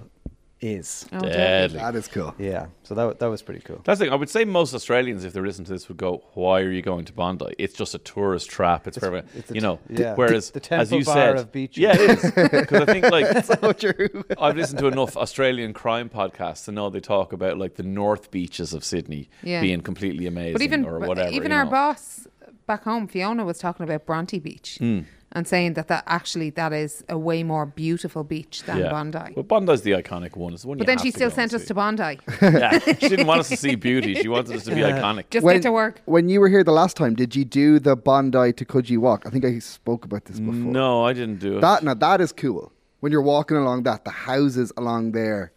is. 0.59 1.05
Oh, 1.13 1.19
Deadly. 1.19 1.77
That 1.77 1.95
is 1.95 2.07
cool. 2.07 2.33
Yeah, 2.39 2.65
so 2.81 2.95
that, 2.95 3.19
that 3.19 3.27
was 3.27 3.43
pretty 3.43 3.59
cool. 3.61 3.79
That's 3.83 3.99
the 3.99 4.05
thing. 4.05 4.11
I 4.13 4.15
would 4.15 4.29
say 4.29 4.43
most 4.43 4.73
Australians, 4.73 5.23
if 5.23 5.33
they 5.33 5.39
listen 5.39 5.63
to 5.65 5.71
this, 5.71 5.87
would 5.87 5.97
go, 5.97 6.23
"Why 6.33 6.61
are 6.61 6.71
you 6.71 6.81
going 6.81 7.05
to 7.05 7.13
Bondi? 7.13 7.53
It's 7.59 7.75
just 7.75 7.93
a 7.93 7.99
tourist 7.99 8.49
trap. 8.49 8.87
It's, 8.87 8.97
for 8.97 9.15
it's 9.35 9.47
the 9.49 9.53
you 9.53 9.61
t- 9.61 9.67
know." 9.67 9.79
yeah. 9.89 10.15
Whereas, 10.15 10.49
The 10.49 10.73
as 10.73 10.91
you 10.91 11.05
Bar 11.05 11.13
said, 11.13 11.35
of 11.37 11.51
beaches. 11.51 11.77
yeah, 11.77 11.93
it 11.95 12.09
is 12.09 12.31
because 12.31 12.81
I 12.81 12.85
think 12.85 13.05
like 13.11 13.45
So 13.45 13.73
true. 13.73 14.23
I've 14.41 14.57
listened 14.57 14.79
to 14.79 14.87
enough 14.87 15.15
Australian 15.15 15.73
crime 15.73 16.09
podcasts 16.09 16.65
to 16.65 16.71
know 16.71 16.89
they 16.89 16.99
talk 17.01 17.31
about 17.33 17.59
like 17.59 17.75
the 17.75 17.83
North 17.83 18.31
beaches 18.31 18.73
of 18.73 18.83
Sydney 18.83 19.29
Yeah. 19.43 19.61
being 19.61 19.81
completely 19.81 20.25
amazing 20.25 20.53
But 20.53 20.63
even 20.63 20.85
or 20.85 20.97
whatever. 20.97 21.29
even 21.29 21.51
our 21.51 21.65
know. 21.65 21.69
boss 21.71 22.27
back 22.65 22.83
home, 22.83 23.07
Fiona 23.07 23.45
was 23.45 23.59
talking 23.59 23.83
about 23.83 24.05
Bronte 24.07 24.39
Beach, 24.39 24.77
Hmm. 24.79 25.01
And 25.33 25.47
saying 25.47 25.73
that 25.73 25.87
that 25.87 26.03
actually 26.07 26.49
that 26.51 26.73
is 26.73 27.03
a 27.09 27.17
way 27.17 27.43
more 27.43 27.65
beautiful 27.65 28.23
beach 28.23 28.63
than 28.63 28.79
yeah. 28.79 28.89
Bondi. 28.89 29.33
Well, 29.35 29.43
Bondi's 29.43 29.81
the 29.81 29.91
iconic 29.91 30.35
one. 30.35 30.53
It's 30.53 30.61
the 30.61 30.69
one 30.69 30.77
but 30.77 30.87
then 30.87 30.97
she 30.99 31.11
still 31.11 31.31
sent 31.31 31.53
us 31.53 31.65
to 31.65 31.73
Bondi. 31.73 32.19
Yeah, 32.41 32.79
she 32.79 33.09
didn't 33.09 33.27
want 33.27 33.41
us 33.41 33.49
to 33.49 33.57
see 33.57 33.75
beauty. 33.75 34.15
She 34.15 34.27
wanted 34.27 34.55
us 34.55 34.63
to 34.65 34.75
be 34.75 34.81
iconic. 34.93 35.29
Just 35.29 35.45
get 35.45 35.61
to 35.63 35.71
work. 35.71 36.01
When 36.05 36.29
you 36.29 36.39
were 36.39 36.49
here 36.49 36.63
the 36.63 36.71
last 36.71 36.95
time, 36.95 37.13
did 37.13 37.35
you 37.35 37.43
do 37.45 37.79
the 37.79 37.95
Bondi 37.95 38.53
to 38.53 38.65
Coogee 38.65 38.97
walk? 38.97 39.25
I 39.25 39.29
think 39.29 39.43
I 39.43 39.59
spoke 39.59 40.05
about 40.05 40.25
this 40.25 40.39
before. 40.39 40.53
No, 40.53 41.05
I 41.05 41.13
didn't 41.13 41.39
do 41.39 41.57
it. 41.57 41.61
That 41.61 41.83
now 41.83 41.93
that 41.93 42.21
is 42.21 42.31
cool. 42.31 42.71
When 42.99 43.11
you're 43.11 43.21
walking 43.21 43.57
along 43.57 43.83
that, 43.83 44.05
the 44.05 44.11
houses 44.11 44.71
along 44.77 45.11
there 45.11 45.51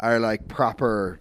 are 0.00 0.18
like 0.18 0.48
proper, 0.48 1.20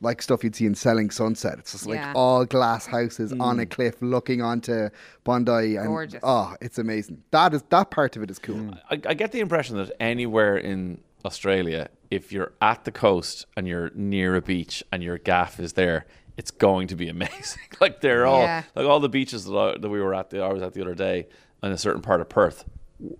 like 0.00 0.22
stuff 0.22 0.44
you'd 0.44 0.54
see 0.54 0.66
in 0.66 0.74
Selling 0.74 1.10
Sunset. 1.10 1.58
It's 1.58 1.72
just 1.72 1.86
like 1.86 1.96
Yeah. 1.96 2.12
all 2.14 2.44
glass 2.44 2.86
houses 2.86 3.32
on 3.32 3.58
a 3.60 3.66
mm. 3.66 3.70
cliff 3.70 3.96
looking 4.00 4.40
onto 4.42 4.88
Bondi. 5.24 5.76
And, 5.76 5.86
Gorgeous. 5.88 6.20
Oh, 6.22 6.54
it's 6.60 6.78
amazing. 6.78 7.22
That 7.30 7.54
is 7.54 7.62
that 7.70 7.90
part 7.90 8.16
of 8.16 8.22
it 8.22 8.30
is 8.30 8.38
cool. 8.38 8.74
I, 8.90 8.94
I 9.06 9.14
get 9.14 9.32
the 9.32 9.40
impression 9.40 9.76
that 9.76 9.90
anywhere 10.00 10.56
in 10.56 11.00
Australia, 11.24 11.88
if 12.10 12.32
you're 12.32 12.52
at 12.62 12.84
the 12.84 12.92
coast 12.92 13.46
and 13.56 13.66
you're 13.66 13.90
near 13.94 14.36
a 14.36 14.40
beach 14.40 14.82
and 14.92 15.02
your 15.02 15.18
gaff 15.18 15.58
is 15.58 15.72
there, 15.74 16.06
it's 16.36 16.52
going 16.52 16.86
to 16.88 16.94
be 16.96 17.08
amazing. 17.08 17.62
like 17.80 18.00
they're 18.00 18.24
all 18.26 18.42
Yeah. 18.42 18.62
like 18.76 18.86
all 18.86 19.00
the 19.00 19.08
beaches 19.08 19.44
that, 19.46 19.56
I, 19.56 19.76
that 19.78 19.88
we 19.88 20.00
were 20.00 20.14
at. 20.14 20.30
The, 20.30 20.40
I 20.42 20.52
was 20.52 20.62
at 20.62 20.74
the 20.74 20.80
other 20.82 20.94
day 20.94 21.26
in 21.62 21.72
a 21.72 21.78
certain 21.78 22.02
part 22.02 22.20
of 22.20 22.28
Perth. 22.28 22.64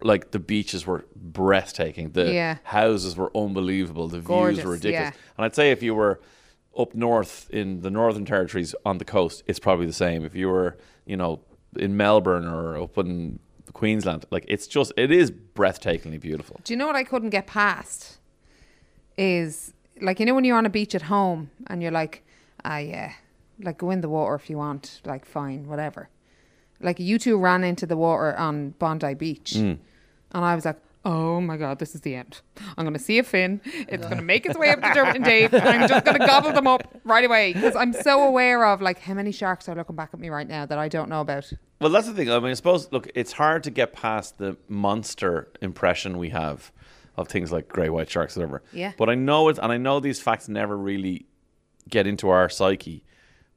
Like 0.01 0.31
the 0.31 0.39
beaches 0.39 0.87
were 0.87 1.05
breathtaking. 1.17 2.11
The 2.13 2.33
Yeah. 2.33 2.59
houses 2.63 3.17
were 3.17 3.31
unbelievable. 3.37 4.09
The 4.09 4.21
Gorgeous, 4.21 4.59
views 4.59 4.65
were 4.67 4.73
ridiculous. 4.73 5.15
yeah. 5.15 5.21
And 5.37 5.45
I'd 5.45 5.55
say 5.55 5.71
if 5.73 5.83
you 5.83 5.95
were 5.95 6.21
up 6.77 6.95
north 6.95 7.49
in 7.51 7.81
the 7.81 7.91
Northern 7.91 8.25
Territories 8.25 8.75
on 8.85 8.99
the 8.99 9.05
coast, 9.05 9.43
it's 9.47 9.59
probably 9.59 9.87
the 9.87 9.93
same. 9.93 10.25
If 10.25 10.35
you 10.35 10.49
were, 10.49 10.77
you 11.07 11.17
know, 11.17 11.41
in 11.77 11.97
Melbourne 11.97 12.47
or 12.47 12.81
up 12.81 12.99
in 12.99 13.39
Queensland, 13.73 14.25
like 14.31 14.45
it's 14.49 14.67
just 14.67 14.93
it 14.97 15.11
is 15.11 15.31
breathtakingly 15.31 16.21
beautiful. 16.21 16.61
Do 16.65 16.73
you 16.73 16.77
know 16.77 16.87
what 16.87 16.97
I 16.97 17.05
couldn't 17.05 17.31
get 17.31 17.47
past? 17.47 18.19
Is 19.17 19.73
like 20.01 20.21
you 20.21 20.27
know 20.27 20.35
when 20.35 20.45
you're 20.45 20.57
on 20.57 20.67
a 20.67 20.71
beach 20.71 20.95
at 20.95 21.03
home 21.03 21.51
and 21.67 21.83
you're 21.83 21.93
like, 21.93 22.25
ah 22.65 22.79
yeah, 22.79 23.13
like 23.61 23.79
go 23.79 23.91
in 23.91 24.01
the 24.01 24.09
water 24.09 24.35
if 24.35 24.49
you 24.49 24.57
want, 24.57 25.01
like 25.05 25.25
fine, 25.25 25.67
whatever. 25.67 26.09
Like 26.81 27.01
you 27.01 27.19
two 27.19 27.37
ran 27.39 27.65
into 27.65 27.87
the 27.87 27.97
water 27.97 28.37
on 28.37 28.71
Bondi 28.79 29.15
Beach, 29.15 29.57
and 29.57 29.79
I 30.33 30.55
was 30.55 30.65
like, 30.65 30.79
oh 31.05 31.41
my 31.41 31.57
god, 31.57 31.79
this 31.79 31.95
is 31.95 32.01
the 32.03 32.15
end. 32.15 32.41
I'm 32.77 32.85
gonna 32.85 32.99
see 32.99 33.19
a 33.19 33.23
fin. 33.23 33.61
It's 33.65 34.07
gonna 34.07 34.23
make 34.23 34.47
its 34.47 34.59
way 34.59 34.71
up 34.71 34.81
to 34.81 34.91
Dermot 34.93 35.17
and 35.17 35.25
Dave, 35.25 35.53
and 35.55 35.63
I'm 35.63 35.89
just 35.89 36.05
gonna 36.05 36.19
gobble 36.19 36.53
them 36.53 36.67
up 36.67 36.83
right 37.05 37.25
away 37.25 37.53
because 37.53 37.77
I'm 37.77 37.93
so 37.93 38.23
aware 38.23 38.65
of 38.67 38.81
like 38.81 38.99
how 38.99 39.15
many 39.15 39.33
sharks 39.33 39.69
are 39.69 39.75
looking 39.75 39.97
back 39.97 40.11
at 40.13 40.21
me 40.21 40.29
right 40.29 40.49
now 40.49 40.67
that 40.67 40.79
I 40.79 40.89
don't 40.89 41.09
know 41.09 41.21
about. 41.21 41.51
Well, 41.81 41.91
that's 41.91 42.07
the 42.07 42.15
thing. 42.15 42.31
I 42.31 42.39
mean, 42.41 42.51
I 42.51 42.55
suppose 42.55 42.91
look, 42.93 43.09
it's 43.15 43.33
hard 43.33 43.65
to 43.65 43.71
get 43.71 43.93
past 43.93 44.39
the 44.39 44.57
monster 44.69 45.49
impression 45.61 46.19
we 46.19 46.31
have 46.31 46.73
of 47.17 47.29
things 47.29 47.51
like 47.51 47.69
great 47.69 47.91
white 47.91 48.09
sharks, 48.09 48.37
or 48.37 48.41
whatever. 48.41 48.63
Yeah. 48.73 48.93
But 48.97 49.11
I 49.11 49.15
know 49.17 49.49
it, 49.49 49.59
and 49.59 49.73
I 49.73 49.77
know 49.77 50.01
these 50.01 50.21
facts 50.21 50.49
never 50.49 50.77
really 50.77 51.27
get 51.89 52.07
into 52.07 52.29
our 52.29 52.49
psyche. 52.49 53.05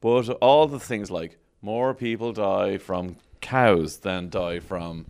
But 0.02 0.30
all 0.42 0.68
the 0.68 0.80
things 0.80 1.12
like 1.12 1.38
more 1.62 1.94
people 1.94 2.34
die 2.34 2.78
from 2.80 3.18
cows 3.40 3.98
than 3.98 4.30
die 4.30 4.60
from 4.60 5.06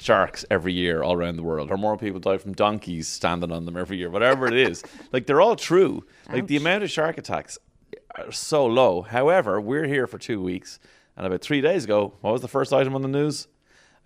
sharks 0.00 0.44
every 0.50 0.72
year 0.72 1.02
all 1.02 1.14
around 1.14 1.36
the 1.36 1.42
world, 1.42 1.70
or 1.70 1.76
more 1.76 1.96
people 1.96 2.20
die 2.20 2.38
from 2.38 2.52
donkeys 2.54 3.08
standing 3.08 3.52
on 3.52 3.64
them 3.64 3.76
every 3.76 3.96
year, 3.96 4.10
whatever 4.10 4.46
it 4.46 4.54
is. 4.54 4.82
Like 5.12 5.26
they're 5.26 5.40
all 5.40 5.56
true. 5.56 6.04
Like 6.30 6.46
the 6.46 6.56
amount 6.56 6.84
of 6.84 6.90
shark 6.90 7.16
attacks 7.16 7.58
are 8.16 8.32
so 8.32 8.66
low. 8.66 9.02
However, 9.02 9.60
we're 9.60 9.86
here 9.86 10.06
for 10.06 10.18
two 10.18 10.42
weeks, 10.42 10.78
and 11.16 11.26
about 11.26 11.40
three 11.40 11.60
days 11.60 11.84
ago, 11.84 12.14
what 12.20 12.32
was 12.32 12.42
the 12.42 12.48
first 12.48 12.72
item 12.72 12.94
on 12.94 13.02
the 13.02 13.08
news? 13.08 13.46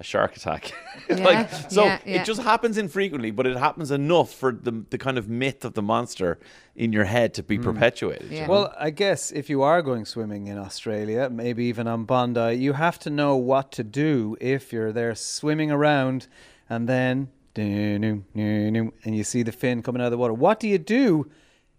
A 0.01 0.03
shark 0.03 0.35
attack. 0.35 0.73
like 1.11 1.51
so, 1.71 1.85
yeah, 1.85 1.99
yeah. 2.07 2.23
it 2.23 2.25
just 2.25 2.41
happens 2.41 2.79
infrequently, 2.79 3.31
but 3.31 3.47
it 3.47 3.57
happens 3.59 3.91
enough 3.91 4.33
for 4.33 4.51
the 4.51 4.83
the 4.89 4.97
kind 4.97 5.19
of 5.19 5.29
myth 5.29 5.63
of 5.63 5.75
the 5.75 5.83
monster 5.83 6.39
in 6.75 6.91
your 6.91 7.05
head 7.05 7.35
to 7.35 7.43
be 7.43 7.59
mm. 7.59 7.63
perpetuated. 7.63 8.31
you 8.31 8.39
Yeah. 8.39 8.47
know? 8.47 8.53
Well, 8.53 8.75
I 8.79 8.89
guess 8.89 9.31
if 9.31 9.51
you 9.51 9.61
are 9.63 9.83
going 9.83 10.07
swimming 10.07 10.47
in 10.47 10.57
Australia, 10.57 11.29
maybe 11.31 11.65
even 11.65 11.87
on 11.87 12.05
Bondi, 12.05 12.55
you 12.55 12.73
have 12.73 12.99
to 13.01 13.11
know 13.11 13.37
what 13.37 13.73
to 13.73 13.85
do 13.85 14.37
if 14.41 14.73
you're 14.73 14.91
there 14.91 15.15
swimming 15.15 15.71
around 15.71 16.27
and 16.71 16.89
then 16.89 17.29
doo-doo, 17.53 18.25
doo-doo, 18.35 18.93
and 19.05 19.17
you 19.17 19.25
see 19.25 19.43
the 19.43 19.53
fin 19.53 19.83
coming 19.83 20.01
out 20.01 20.07
of 20.07 20.13
the 20.13 20.19
water. 20.19 20.33
What 20.33 20.61
do 20.61 20.67
you 20.69 20.79
do 20.79 21.31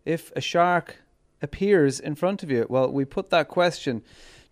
if 0.05 0.31
a 0.35 0.41
shark 0.41 0.97
appears 1.41 1.99
in 1.99 2.13
front 2.13 2.43
of 2.43 2.51
you? 2.51 2.67
Well, 2.69 2.91
we 2.91 3.03
put 3.05 3.31
that 3.31 3.47
question 3.47 4.03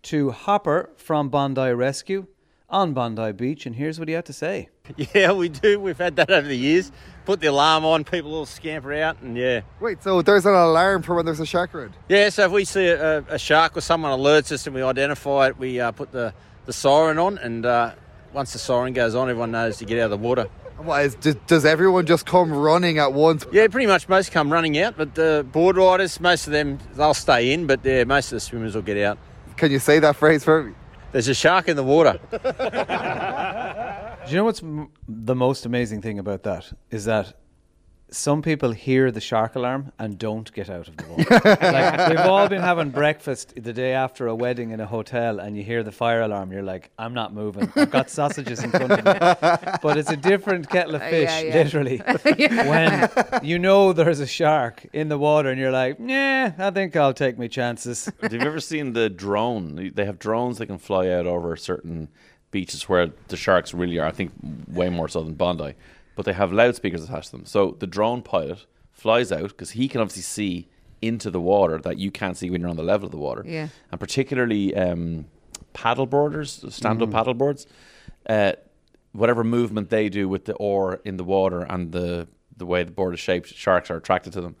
to 0.02 0.30
Hoppo 0.32 0.88
from 0.96 1.28
Bondi 1.28 1.72
Rescue 1.72 2.26
on 2.70 2.92
Bondi 2.94 3.32
Beach, 3.32 3.66
and 3.66 3.74
here's 3.74 3.98
what 3.98 4.08
he 4.08 4.14
had 4.14 4.26
to 4.26 4.32
say. 4.32 4.68
Yeah, 5.14 5.32
we 5.32 5.48
do. 5.48 5.78
We've 5.78 5.98
had 5.98 6.16
that 6.16 6.30
over 6.30 6.48
the 6.48 6.56
years. 6.56 6.90
Put 7.24 7.40
the 7.40 7.46
alarm 7.46 7.84
on, 7.84 8.02
people 8.02 8.34
all 8.34 8.46
scamper 8.46 8.92
out, 8.92 9.22
and 9.22 9.36
yeah. 9.36 9.60
Wait, 9.78 10.02
so 10.02 10.20
there's 10.20 10.46
an 10.46 10.54
alarm 10.54 11.02
for 11.02 11.14
when 11.14 11.24
there's 11.24 11.38
a 11.38 11.46
shark 11.46 11.74
around? 11.74 11.94
Yeah, 12.08 12.28
so 12.30 12.46
if 12.46 12.52
we 12.52 12.64
see 12.64 12.88
a, 12.88 13.18
a 13.28 13.38
shark 13.38 13.76
or 13.76 13.82
someone 13.82 14.10
alerts 14.18 14.50
us 14.50 14.66
and 14.66 14.74
we 14.74 14.82
identify 14.82 15.48
it, 15.48 15.58
we 15.58 15.78
uh, 15.78 15.92
put 15.92 16.10
the, 16.10 16.34
the 16.66 16.72
siren 16.72 17.18
on, 17.18 17.38
and 17.38 17.64
uh, 17.64 17.92
once 18.32 18.52
the 18.52 18.58
siren 18.58 18.92
goes 18.92 19.14
on, 19.14 19.30
everyone 19.30 19.52
knows 19.52 19.76
to 19.78 19.84
get 19.84 19.98
out 20.00 20.04
of 20.06 20.10
the 20.10 20.16
water. 20.16 20.48
What 20.78 21.04
is, 21.04 21.14
does, 21.16 21.36
does 21.46 21.64
everyone 21.64 22.06
just 22.06 22.26
come 22.26 22.52
running 22.52 22.98
at 22.98 23.12
once? 23.12 23.46
Yeah, 23.52 23.68
pretty 23.68 23.86
much 23.86 24.08
most 24.08 24.32
come 24.32 24.52
running 24.52 24.78
out, 24.78 24.96
but 24.96 25.14
the 25.14 25.46
board 25.52 25.76
riders, 25.76 26.18
most 26.20 26.46
of 26.46 26.52
them, 26.52 26.78
they'll 26.94 27.14
stay 27.14 27.52
in, 27.52 27.66
but 27.66 27.84
yeah, 27.84 28.04
most 28.04 28.32
of 28.32 28.36
the 28.36 28.40
swimmers 28.40 28.74
will 28.74 28.82
get 28.82 28.96
out. 28.98 29.18
Can 29.56 29.70
you 29.70 29.78
say 29.78 29.98
that 29.98 30.16
phrase 30.16 30.42
for 30.42 30.64
me? 30.64 30.74
There's 31.12 31.28
a 31.28 31.34
shark 31.34 31.68
in 31.68 31.76
the 31.76 31.82
water. 31.82 32.18
Do 34.26 34.30
you 34.30 34.36
know 34.36 34.44
what's 34.44 34.62
m- 34.62 34.90
the 35.08 35.34
most 35.34 35.66
amazing 35.66 36.02
thing 36.02 36.18
about 36.18 36.42
that 36.44 36.72
is 36.90 37.04
that 37.06 37.34
some 38.12 38.42
people 38.42 38.72
hear 38.72 39.10
the 39.10 39.20
shark 39.20 39.54
alarm 39.54 39.92
and 39.98 40.18
don't 40.18 40.52
get 40.52 40.68
out 40.68 40.88
of 40.88 40.96
the 40.96 41.06
water. 41.06 41.72
like 41.72 42.08
we've 42.08 42.18
all 42.26 42.48
been 42.48 42.60
having 42.60 42.90
breakfast 42.90 43.52
the 43.56 43.72
day 43.72 43.92
after 43.92 44.26
a 44.26 44.34
wedding 44.34 44.70
in 44.70 44.80
a 44.80 44.86
hotel, 44.86 45.38
and 45.38 45.56
you 45.56 45.62
hear 45.62 45.82
the 45.82 45.92
fire 45.92 46.20
alarm. 46.22 46.50
You're 46.52 46.62
like, 46.62 46.90
"I'm 46.98 47.14
not 47.14 47.32
moving. 47.34 47.72
I've 47.76 47.90
got 47.90 48.10
sausages 48.10 48.62
in 48.64 48.70
front 48.70 48.92
of 48.92 49.04
me." 49.04 49.12
But 49.82 49.96
it's 49.96 50.10
a 50.10 50.16
different 50.16 50.68
kettle 50.68 50.96
of 50.96 51.02
Uh, 51.02 51.08
fish, 51.10 51.28
yeah, 51.30 51.40
yeah. 51.40 51.54
literally. 51.54 51.98
when 52.68 53.08
you 53.42 53.58
know 53.58 53.92
there's 53.92 54.20
a 54.20 54.26
shark 54.26 54.84
in 54.92 55.08
the 55.08 55.18
water, 55.18 55.48
and 55.50 55.58
you're 55.60 55.70
like, 55.70 56.00
"Nah, 56.00 56.50
I 56.58 56.70
think 56.70 56.96
I'll 56.96 57.14
take 57.14 57.38
my 57.38 57.46
chances." 57.48 58.10
Have 58.22 58.32
you 58.32 58.40
ever 58.40 58.60
seen 58.60 58.92
the 58.92 59.08
drone? 59.08 59.92
They 59.94 60.04
have 60.04 60.18
drones 60.18 60.58
that 60.58 60.66
can 60.66 60.78
fly 60.78 61.08
out 61.08 61.26
over 61.26 61.56
certain 61.56 62.08
beaches 62.50 62.88
where 62.88 63.10
the 63.28 63.36
sharks 63.36 63.72
really 63.72 63.98
are. 63.98 64.06
I 64.06 64.10
think 64.12 64.32
way 64.68 64.88
more 64.88 65.08
so 65.08 65.22
than 65.22 65.34
Bondi, 65.34 65.74
but 66.20 66.26
they 66.26 66.34
have 66.34 66.52
loudspeakers 66.52 67.02
attached 67.02 67.30
to 67.30 67.38
them. 67.38 67.46
So 67.46 67.76
the 67.78 67.86
drone 67.86 68.20
pilot 68.20 68.66
flies 68.92 69.32
out 69.32 69.48
because 69.48 69.70
he 69.70 69.88
can 69.88 70.02
obviously 70.02 70.20
see 70.22 70.68
into 71.00 71.30
the 71.30 71.40
water 71.40 71.78
that 71.78 71.96
you 71.96 72.10
can't 72.10 72.36
see 72.36 72.50
when 72.50 72.60
you're 72.60 72.68
on 72.68 72.76
the 72.76 72.82
level 72.82 73.06
of 73.06 73.10
the 73.10 73.16
water. 73.16 73.42
Yeah. 73.46 73.68
and 73.90 73.98
particularly 73.98 74.74
um, 74.76 75.24
paddle 75.72 76.04
boarders, 76.04 76.62
stand-up 76.68 77.10
paddle 77.10 77.32
boards. 77.32 77.66
Uh, 78.28 78.52
whatever 79.12 79.42
movement 79.42 79.88
they 79.88 80.10
do 80.10 80.28
with 80.28 80.44
the 80.44 80.52
oar 80.56 81.00
in 81.06 81.16
the 81.16 81.24
water 81.24 81.62
and 81.62 81.90
the 81.92 82.28
the 82.54 82.66
way 82.66 82.82
the 82.84 82.92
board 82.92 83.14
is 83.14 83.20
shaped, 83.20 83.48
sharks 83.54 83.90
are 83.90 83.96
attracted 83.96 84.34
to 84.34 84.42
them. 84.42 84.56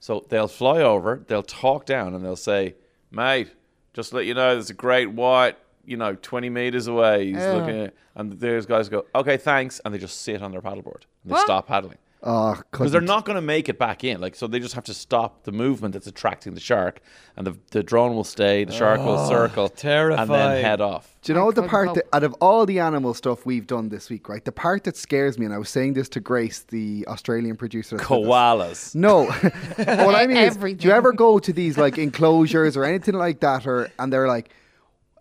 So 0.00 0.24
they'll 0.30 0.48
fly 0.48 0.80
over, 0.80 1.22
they'll 1.28 1.42
talk 1.42 1.84
down, 1.84 2.14
and 2.14 2.24
they'll 2.24 2.36
say, 2.36 2.74
"Mate, 3.10 3.50
just 3.92 4.08
to 4.10 4.16
let 4.16 4.24
you 4.24 4.32
know, 4.32 4.54
there's 4.54 4.70
a 4.70 4.74
great 4.74 5.10
white, 5.10 5.58
you 5.84 5.96
know, 5.96 6.14
20 6.14 6.48
meters 6.50 6.86
away. 6.86 7.26
He's 7.26 7.36
looking 7.38 7.80
at, 7.80 7.94
and 8.14 8.32
those 8.32 8.66
guys 8.66 8.88
go, 8.88 9.04
okay, 9.14 9.36
thanks, 9.36 9.80
and 9.84 9.92
they 9.92 9.98
just 9.98 10.22
sit 10.22 10.42
on 10.42 10.50
their 10.52 10.60
paddleboard 10.62 11.02
and 11.22 11.26
they 11.26 11.32
What? 11.32 11.44
stop 11.44 11.66
paddling 11.66 11.98
Oh, 12.24 12.54
because 12.70 12.92
they're 12.92 13.00
not 13.00 13.24
going 13.24 13.34
to 13.34 13.42
make 13.42 13.68
it 13.68 13.80
back 13.80 14.04
in. 14.04 14.20
Like, 14.20 14.36
so 14.36 14.46
they 14.46 14.60
just 14.60 14.76
have 14.76 14.84
to 14.84 14.94
stop 14.94 15.42
the 15.42 15.50
movement 15.50 15.92
that's 15.94 16.06
attracting 16.06 16.54
the 16.54 16.60
shark, 16.60 17.00
and 17.36 17.44
the 17.44 17.58
the 17.72 17.82
drone 17.82 18.14
will 18.14 18.22
stay, 18.22 18.62
the 18.62 18.72
shark 18.72 19.00
will 19.00 19.26
circle, 19.26 19.68
terrifying. 19.68 20.30
and 20.30 20.30
then 20.30 20.62
head 20.64 20.80
off. 20.80 21.16
Do 21.22 21.32
you 21.32 21.36
know 21.36 21.48
I 21.50 21.52
the 21.54 21.64
part 21.64 21.88
cope. 21.88 21.94
that, 21.96 22.04
out 22.12 22.22
of 22.22 22.32
all 22.34 22.64
the 22.64 22.78
animal 22.78 23.12
stuff 23.14 23.44
we've 23.44 23.66
done 23.66 23.88
this 23.88 24.08
week, 24.08 24.28
right? 24.28 24.44
The 24.44 24.52
part 24.52 24.84
that 24.84 24.96
scares 24.96 25.36
me, 25.36 25.46
and 25.46 25.52
I 25.52 25.58
was 25.58 25.68
saying 25.68 25.94
this 25.94 26.08
to 26.10 26.20
Grace, 26.20 26.60
the 26.60 27.04
Australian 27.08 27.56
producer. 27.56 27.96
that's 27.96 28.08
with. 28.08 28.20
Koalas. 28.20 28.94
No, 28.94 29.24
what 30.04 30.14
I 30.14 30.28
mean 30.28 30.36
is, 30.36 30.56
do 30.56 30.76
you 30.78 30.92
ever 30.92 31.10
go 31.12 31.40
to 31.40 31.52
these 31.52 31.76
like 31.76 31.98
enclosures 31.98 32.76
or 32.76 32.84
anything 32.84 33.16
like 33.16 33.40
that, 33.40 33.66
or 33.66 33.90
and 33.98 34.12
they're 34.12 34.28
like, 34.28 34.50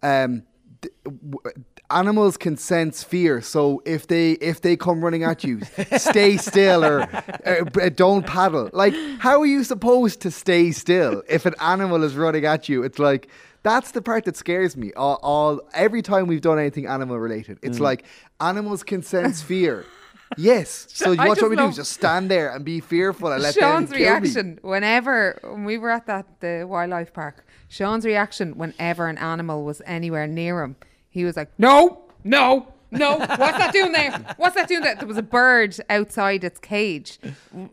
um, 0.03 0.39
d- 0.39 0.43
w- 0.43 0.50
animals 1.89 2.37
can 2.37 2.57
sense 2.57 3.03
fear, 3.03 3.41
so 3.41 3.81
if 3.85 4.07
they 4.07 4.33
if 4.33 4.61
they 4.61 4.75
come 4.77 5.03
running 5.03 5.23
at 5.23 5.43
you, 5.43 5.61
stay 5.97 6.37
still 6.37 6.83
or 6.83 7.01
uh, 7.45 7.89
don't 7.95 8.25
paddle. 8.25 8.69
Like, 8.73 8.93
how 9.19 9.41
are 9.41 9.45
you 9.45 9.63
supposed 9.63 10.21
to 10.21 10.31
stay 10.31 10.71
still 10.71 11.23
if 11.27 11.45
an 11.45 11.55
animal 11.59 12.03
is 12.03 12.15
running 12.15 12.45
at 12.45 12.69
you? 12.69 12.83
It's 12.83 12.99
like. 12.99 13.29
That's 13.63 13.91
the 13.91 14.01
part 14.01 14.25
that 14.25 14.35
scares 14.35 14.75
me. 14.75 14.91
All, 14.93 15.19
all 15.21 15.61
every 15.75 16.01
time 16.01 16.25
we've 16.25 16.41
done 16.41 16.57
anything 16.57 16.87
animal 16.87 17.19
related, 17.19 17.59
it's 17.61 17.79
like 17.79 18.05
animals 18.39 18.81
can 18.81 19.03
sense 19.03 19.43
fear. 19.43 19.85
Yes. 20.37 20.87
So 21.01 21.13
I 21.13 21.15
what 21.15 21.23
you 21.25 21.29
just 21.35 21.41
want 21.41 21.51
me 21.51 21.57
do 21.57 21.71
just 21.73 21.93
stand 21.93 22.29
there 22.29 22.51
and 22.53 22.63
be 22.63 22.79
fearful 22.79 23.31
and 23.31 23.41
let 23.41 23.55
Sean's 23.55 23.89
them 23.89 23.97
kill 23.97 24.05
me. 24.07 24.19
reaction 24.19 24.59
whenever 24.61 25.39
when 25.43 25.63
we 25.65 25.77
were 25.77 25.89
at 25.89 26.05
that 26.07 26.25
the 26.39 26.65
wildlife 26.67 27.11
park. 27.13 27.45
Sean's 27.69 28.05
reaction 28.05 28.57
whenever 28.57 29.07
an 29.07 29.17
animal 29.17 29.63
was 29.63 29.81
anywhere 29.85 30.27
near 30.27 30.61
him, 30.63 30.75
he 31.09 31.23
was 31.25 31.35
like, 31.37 31.49
"No, 31.57 32.03
no, 32.23 32.67
No, 32.91 33.17
what's 33.17 33.57
that 33.57 33.71
doing 33.71 33.93
there? 33.93 34.11
What's 34.37 34.55
that 34.55 34.67
doing 34.67 34.81
there? 34.81 34.95
There 34.95 35.07
was 35.07 35.17
a 35.17 35.23
bird 35.23 35.77
outside 35.89 36.43
its 36.43 36.59
cage, 36.59 37.19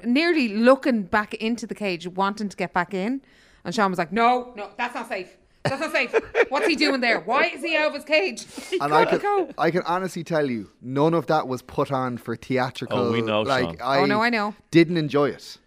nearly 0.05 0.47
looking 0.49 1.03
back 1.03 1.35
into 1.35 1.67
the 1.67 1.75
cage, 1.75 2.07
wanting 2.07 2.49
to 2.49 2.57
get 2.57 2.73
back 2.73 2.95
in. 2.95 3.21
And 3.65 3.75
Sean 3.75 3.91
was 3.91 3.99
like, 3.99 4.13
No, 4.13 4.53
no, 4.57 4.71
that's 4.79 4.95
not 4.95 5.09
safe. 5.09 5.37
That's 5.69 5.81
not 5.81 5.93
safe. 5.93 6.15
What's 6.49 6.67
he 6.67 6.77
doing 6.77 7.01
there? 7.01 7.21
Why 7.21 7.47
is 7.47 7.63
he 7.63 7.77
out 7.77 7.89
of 7.89 7.95
his 7.95 8.05
cage? 8.05 8.47
He 8.71 8.79
And 8.81 8.93
I 8.93 9.05
can, 9.05 9.19
go. 9.19 9.51
I 9.59 9.71
can 9.71 9.83
honestly 9.83 10.25
tell 10.25 10.49
you, 10.49 10.71
none 10.81 11.15
of 11.15 11.27
that 11.27 11.47
was 11.49 11.63
put 11.63 11.93
on 11.93 12.19
for 12.19 12.37
theatrical. 12.37 12.99
Oh, 12.99 13.13
we 13.13 13.23
know, 13.23 13.43
Like 13.43 13.65
Sean. 13.65 13.77
I 13.83 13.99
Oh, 13.99 14.07
no, 14.07 14.23
I 14.23 14.31
know. 14.31 14.55
Didn't 14.71 14.97
enjoy 14.97 15.31
it. 15.31 15.59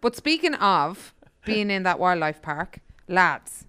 But 0.00 0.16
speaking 0.16 0.54
of 0.54 1.14
being 1.44 1.70
in 1.70 1.82
that 1.84 1.98
wildlife 1.98 2.42
park, 2.42 2.80
lads, 3.08 3.64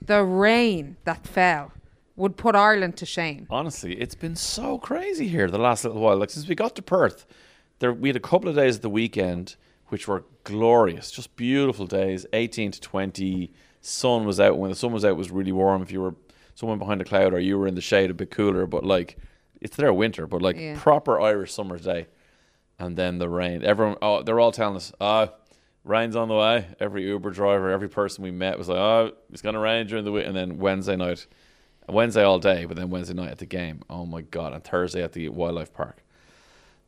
the 0.00 0.24
rain 0.24 0.96
that 1.04 1.26
fell 1.26 1.72
would 2.16 2.36
put 2.36 2.54
Ireland 2.54 2.96
to 2.98 3.06
shame. 3.06 3.46
Honestly, 3.50 3.94
it's 3.94 4.14
been 4.14 4.36
so 4.36 4.78
crazy 4.78 5.28
here 5.28 5.48
the 5.50 5.58
last 5.58 5.84
little 5.84 6.00
while. 6.00 6.16
Like 6.16 6.30
since 6.30 6.46
we 6.46 6.54
got 6.54 6.76
to 6.76 6.82
Perth, 6.82 7.26
there 7.78 7.92
we 7.92 8.08
had 8.08 8.16
a 8.16 8.20
couple 8.20 8.48
of 8.48 8.56
days 8.56 8.76
at 8.76 8.82
the 8.82 8.90
weekend 8.90 9.56
which 9.88 10.08
were 10.08 10.24
glorious, 10.44 11.10
just 11.10 11.34
beautiful 11.36 11.86
days. 11.86 12.26
Eighteen 12.32 12.70
to 12.70 12.80
twenty, 12.80 13.52
sun 13.82 14.24
was 14.24 14.40
out. 14.40 14.56
When 14.58 14.70
the 14.70 14.76
sun 14.76 14.92
was 14.92 15.04
out, 15.04 15.10
it 15.10 15.16
was 15.16 15.30
really 15.30 15.52
warm. 15.52 15.82
If 15.82 15.92
you 15.92 16.00
were 16.00 16.14
someone 16.54 16.78
behind 16.78 17.00
a 17.02 17.04
cloud 17.04 17.34
or 17.34 17.38
you 17.40 17.58
were 17.58 17.66
in 17.66 17.74
the 17.74 17.80
shade, 17.82 18.10
a 18.10 18.14
bit 18.14 18.30
cooler. 18.30 18.66
But 18.66 18.84
like, 18.84 19.18
it's 19.60 19.76
their 19.76 19.92
winter, 19.92 20.26
but 20.26 20.40
like 20.40 20.56
Yeah. 20.56 20.78
proper 20.80 21.20
Irish 21.20 21.52
summer 21.52 21.78
day. 21.78 22.06
And 22.78 22.96
then 22.96 23.18
the 23.18 23.28
rain. 23.28 23.62
Everyone, 23.64 23.96
oh, 24.02 24.22
they're 24.22 24.40
all 24.40 24.50
telling 24.52 24.76
us, 24.76 24.92
oh, 25.00 25.28
rain's 25.84 26.16
on 26.16 26.28
the 26.28 26.34
way. 26.34 26.66
Every 26.80 27.04
Uber 27.06 27.30
driver, 27.30 27.70
every 27.70 27.88
person 27.88 28.24
we 28.24 28.30
met 28.30 28.58
was 28.58 28.68
like, 28.68 28.78
oh, 28.78 29.12
it's 29.30 29.42
gonna 29.42 29.60
rain 29.60 29.86
during 29.86 30.04
the 30.04 30.10
week. 30.12 30.26
And 30.26 30.34
then 30.34 30.58
Wednesday 30.58 30.96
night, 30.96 31.26
Wednesday 31.88 32.22
all 32.24 32.38
day, 32.38 32.64
but 32.64 32.76
then 32.76 32.90
Wednesday 32.90 33.14
night 33.14 33.30
at 33.30 33.38
the 33.38 33.46
game. 33.46 33.82
Oh 33.90 34.04
my 34.06 34.22
god! 34.22 34.52
And 34.52 34.64
Thursday 34.64 35.02
at 35.02 35.12
the 35.12 35.28
wildlife 35.28 35.72
park, 35.72 36.02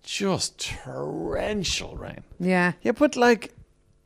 just 0.02 0.58
torrential 0.58 1.96
rain. 1.96 2.24
Yeah. 2.40 2.72
Yeah, 2.82 2.92
but 2.92 3.16
like, 3.16 3.52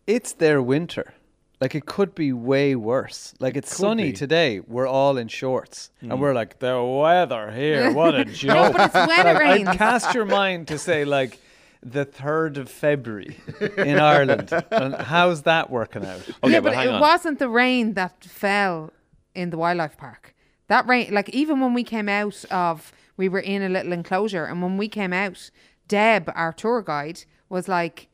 it's 0.06 0.32
their 0.32 0.60
winter. 0.62 1.14
Like 1.60 1.74
it 1.74 1.86
could 1.86 2.14
be 2.14 2.32
way 2.32 2.76
worse. 2.76 3.34
Like 3.40 3.56
it's 3.56 3.74
sunny 3.74 4.10
be. 4.10 4.12
today. 4.12 4.60
We're 4.60 4.86
all 4.86 5.16
in 5.16 5.26
shorts, 5.26 5.90
and 6.00 6.12
hmm. 6.12 6.20
we're 6.20 6.34
like, 6.34 6.60
the 6.60 6.82
weather 6.82 7.50
here. 7.50 7.92
What 7.92 8.14
a 8.14 8.24
joke! 8.42 8.54
No, 8.54 8.72
but 8.72 8.86
it's 8.86 8.94
when 8.94 9.26
it 9.26 9.32
Like, 9.34 9.38
rains. 9.38 9.68
I'd 9.68 9.78
cast 9.78 10.14
your 10.14 10.24
mind 10.24 10.68
to 10.68 10.78
say 10.78 11.04
like 11.04 11.38
the 11.82 12.04
third 12.04 12.58
of 12.58 12.68
February 12.70 13.38
in 13.76 13.98
Ireland, 13.98 14.52
and 14.70 14.94
how's 14.94 15.42
that 15.42 15.70
working 15.70 16.04
out? 16.04 16.22
Okay, 16.42 16.52
yeah, 16.52 16.60
but, 16.60 16.70
but, 16.70 16.74
hang 16.74 16.88
it 16.88 16.94
on. 16.94 17.00
wasn't 17.00 17.38
the 17.40 17.48
rain 17.48 17.94
that 17.94 18.24
fell 18.24 18.92
in 19.34 19.50
the 19.50 19.58
wildlife 19.58 19.96
park. 19.96 20.34
That 20.68 20.86
rain, 20.86 21.12
like 21.12 21.28
even 21.30 21.60
when 21.60 21.74
we 21.74 21.82
came 21.82 22.08
out 22.08 22.44
of, 22.52 22.92
we 23.16 23.28
were 23.28 23.40
in 23.40 23.62
a 23.62 23.68
little 23.68 23.92
enclosure, 23.92 24.44
and 24.44 24.62
when 24.62 24.76
we 24.76 24.88
came 24.88 25.12
out, 25.12 25.50
Deb, 25.88 26.30
our 26.36 26.52
tour 26.52 26.82
guide, 26.82 27.24
was 27.48 27.66
like, 27.66 28.08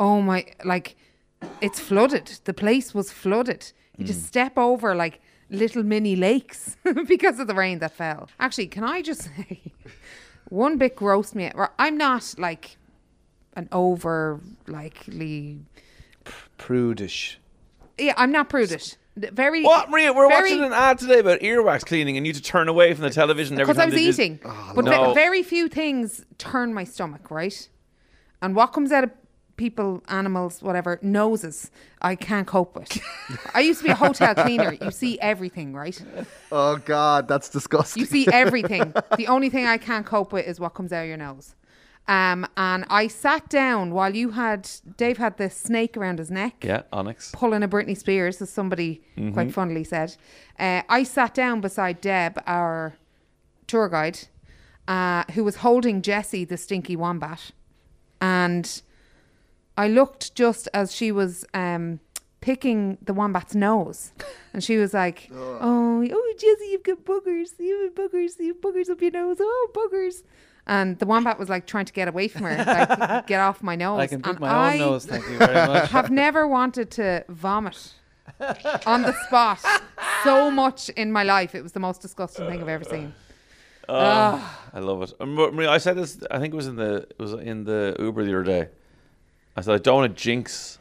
"Oh 0.00 0.20
my, 0.20 0.46
like, 0.64 0.96
it's 1.60 1.80
flooded. 1.80 2.40
The 2.44 2.54
place 2.54 2.94
was 2.94 3.10
flooded. 3.12 3.72
You 3.96 4.04
Hmm. 4.04 4.06
just 4.06 4.24
step 4.26 4.56
over 4.58 4.94
like 4.94 5.20
little 5.50 5.82
mini 5.82 6.16
lakes 6.16 6.76
because 7.06 7.38
of 7.40 7.46
the 7.46 7.54
rain 7.54 7.78
that 7.80 7.92
fell." 7.92 8.28
Actually, 8.38 8.68
can 8.68 8.84
I 8.84 9.02
just 9.02 9.22
say, 9.36 9.60
one 10.48 10.78
bit 10.78 10.96
grossed 10.96 11.34
me. 11.34 11.46
out. 11.46 11.72
I'm 11.78 11.96
not 11.96 12.34
like 12.38 12.76
an 13.56 13.68
over 13.72 14.40
likely 14.66 15.60
Prudish. 16.58 17.38
yeah, 17.98 18.14
I'm 18.16 18.30
not 18.32 18.48
prudish. 18.48 18.96
Very 19.16 19.62
What, 19.64 19.90
Maria? 19.90 20.12
We're 20.12 20.28
very- 20.28 20.50
watching 20.52 20.64
an 20.64 20.72
ad 20.72 20.98
today 20.98 21.18
about 21.18 21.40
earwax 21.40 21.84
cleaning, 21.84 22.16
and 22.16 22.26
you 22.26 22.32
to 22.32 22.40
turn 22.40 22.68
away 22.68 22.94
from 22.94 23.02
the 23.02 23.10
television 23.10 23.56
because 23.56 23.76
I 23.78 23.86
was 23.86 23.94
eating. 23.96 24.38
but 24.74 24.84
ve- 24.84 24.90
no. 24.90 25.12
very 25.14 25.42
few 25.42 25.68
things 25.68 26.24
turn 26.38 26.72
my 26.72 26.84
stomach, 26.84 27.30
right? 27.30 27.68
And 28.40 28.54
what 28.54 28.68
comes 28.72 28.92
out 28.92 29.04
of 29.04 29.10
people, 29.64 30.02
animals, 30.08 30.62
whatever, 30.62 30.98
noses, 31.02 31.70
I 32.00 32.14
can't 32.16 32.46
cope 32.46 32.74
with. 32.76 32.90
I 33.54 33.60
used 33.60 33.80
to 33.80 33.84
be 33.84 33.90
a 33.90 33.94
hotel 34.06 34.34
cleaner. 34.34 34.72
You 34.80 34.90
see 34.90 35.18
everything, 35.20 35.68
right? 35.74 35.98
Oh 36.50 36.76
God, 36.78 37.28
that's 37.28 37.48
disgusting. 37.50 38.00
You 38.00 38.06
see 38.06 38.26
everything. 38.32 38.94
the 39.16 39.26
only 39.28 39.50
thing 39.50 39.66
I 39.66 39.78
can't 39.78 40.06
cope 40.06 40.32
with 40.32 40.46
is 40.46 40.58
what 40.58 40.70
comes 40.74 40.92
out 40.92 41.02
of 41.02 41.08
your 41.08 41.16
nose. 41.28 41.54
Um, 42.08 42.46
and 42.56 42.84
I 42.88 43.06
sat 43.08 43.48
down 43.50 43.92
while 43.94 44.16
you 44.16 44.30
had 44.30 44.68
Dave 44.96 45.18
had 45.18 45.36
this 45.36 45.54
snake 45.54 45.96
around 45.98 46.18
his 46.18 46.30
neck. 46.30 46.64
Yeah, 46.64 46.82
Onyx. 46.92 47.30
pulling 47.32 47.62
a 47.62 47.68
Britney 47.68 47.96
Spears, 47.96 48.40
as 48.42 48.50
somebody 48.50 49.02
Mm-hmm. 49.16 49.32
quite 49.34 49.52
funnily 49.52 49.84
said. 49.84 50.16
Uh, 50.58 50.80
I 50.88 51.04
sat 51.04 51.34
down 51.34 51.60
beside 51.60 52.00
Deb, 52.00 52.32
our 52.46 52.94
tour 53.66 53.88
guide, 53.90 54.18
uh, 54.88 55.22
who 55.34 55.44
was 55.44 55.56
holding 55.56 56.00
Jesse, 56.02 56.44
the 56.46 56.56
stinky 56.56 56.96
wombat, 56.96 57.52
and 58.20 58.82
I 59.84 59.88
looked 59.88 60.34
just 60.34 60.68
as 60.74 60.94
she 60.94 61.10
was 61.10 61.44
um, 61.54 62.00
picking 62.40 62.98
the 63.08 63.14
wombat's 63.14 63.54
nose, 63.54 64.12
and 64.52 64.62
she 64.62 64.76
was 64.76 64.92
like, 64.92 65.30
"Oh, 65.34 66.06
oh, 66.18 66.34
Jessie, 66.38 66.70
you've 66.72 66.82
got 66.82 67.04
boogers. 67.04 67.50
You 67.58 67.74
have 67.84 67.94
got 67.94 68.12
boogers. 68.12 68.32
You 68.38 68.48
have 68.54 68.60
boogers 68.60 68.90
up 68.90 69.00
your 69.00 69.10
nose. 69.12 69.38
Oh, 69.40 69.68
boogers." 69.72 70.22
And 70.66 70.98
the 70.98 71.06
wombat 71.06 71.38
was 71.38 71.48
like 71.48 71.66
trying 71.66 71.86
to 71.86 71.92
get 71.92 72.06
away 72.08 72.28
from 72.28 72.42
her, 72.42 72.56
like 72.64 73.26
get 73.32 73.40
off 73.40 73.62
my 73.62 73.76
nose. 73.76 74.00
I 74.00 74.06
can 74.06 74.20
pick 74.22 74.32
And 74.32 74.40
my 74.40 74.48
I 74.48 74.72
own 74.74 74.78
nose, 74.78 75.06
thank 75.06 75.26
you 75.28 75.38
very 75.38 75.66
much. 75.66 75.90
have 75.90 76.10
never 76.10 76.46
wanted 76.46 76.90
to 76.92 77.24
vomit 77.28 77.94
on 78.86 79.02
the 79.02 79.14
spot 79.26 79.58
so 80.22 80.50
much 80.50 80.90
in 80.90 81.10
my 81.10 81.24
life. 81.24 81.54
It 81.54 81.62
was 81.62 81.72
the 81.72 81.80
most 81.80 82.02
disgusting 82.02 82.46
thing 82.46 82.60
I've 82.60 82.68
ever 82.68 82.84
seen. 82.84 83.14
I 83.88 84.78
love 84.78 85.02
it. 85.02 85.12
Um, 85.18 85.34
Maria, 85.34 85.70
I 85.70 85.78
said 85.78 85.96
this. 85.96 86.22
I 86.30 86.38
think 86.38 86.52
it 86.54 86.56
was 86.56 86.68
in 86.68 86.76
the 86.76 87.06
it 87.10 87.18
was 87.18 87.32
in 87.32 87.64
the 87.64 87.96
Uber 87.98 88.22
the 88.24 88.34
other 88.34 88.44
day. 88.44 88.68
I 89.60 89.62
said 89.62 89.74
I 89.74 89.78
don't 89.78 89.96
want 89.96 90.16
to 90.16 90.22
jinx 90.22 90.78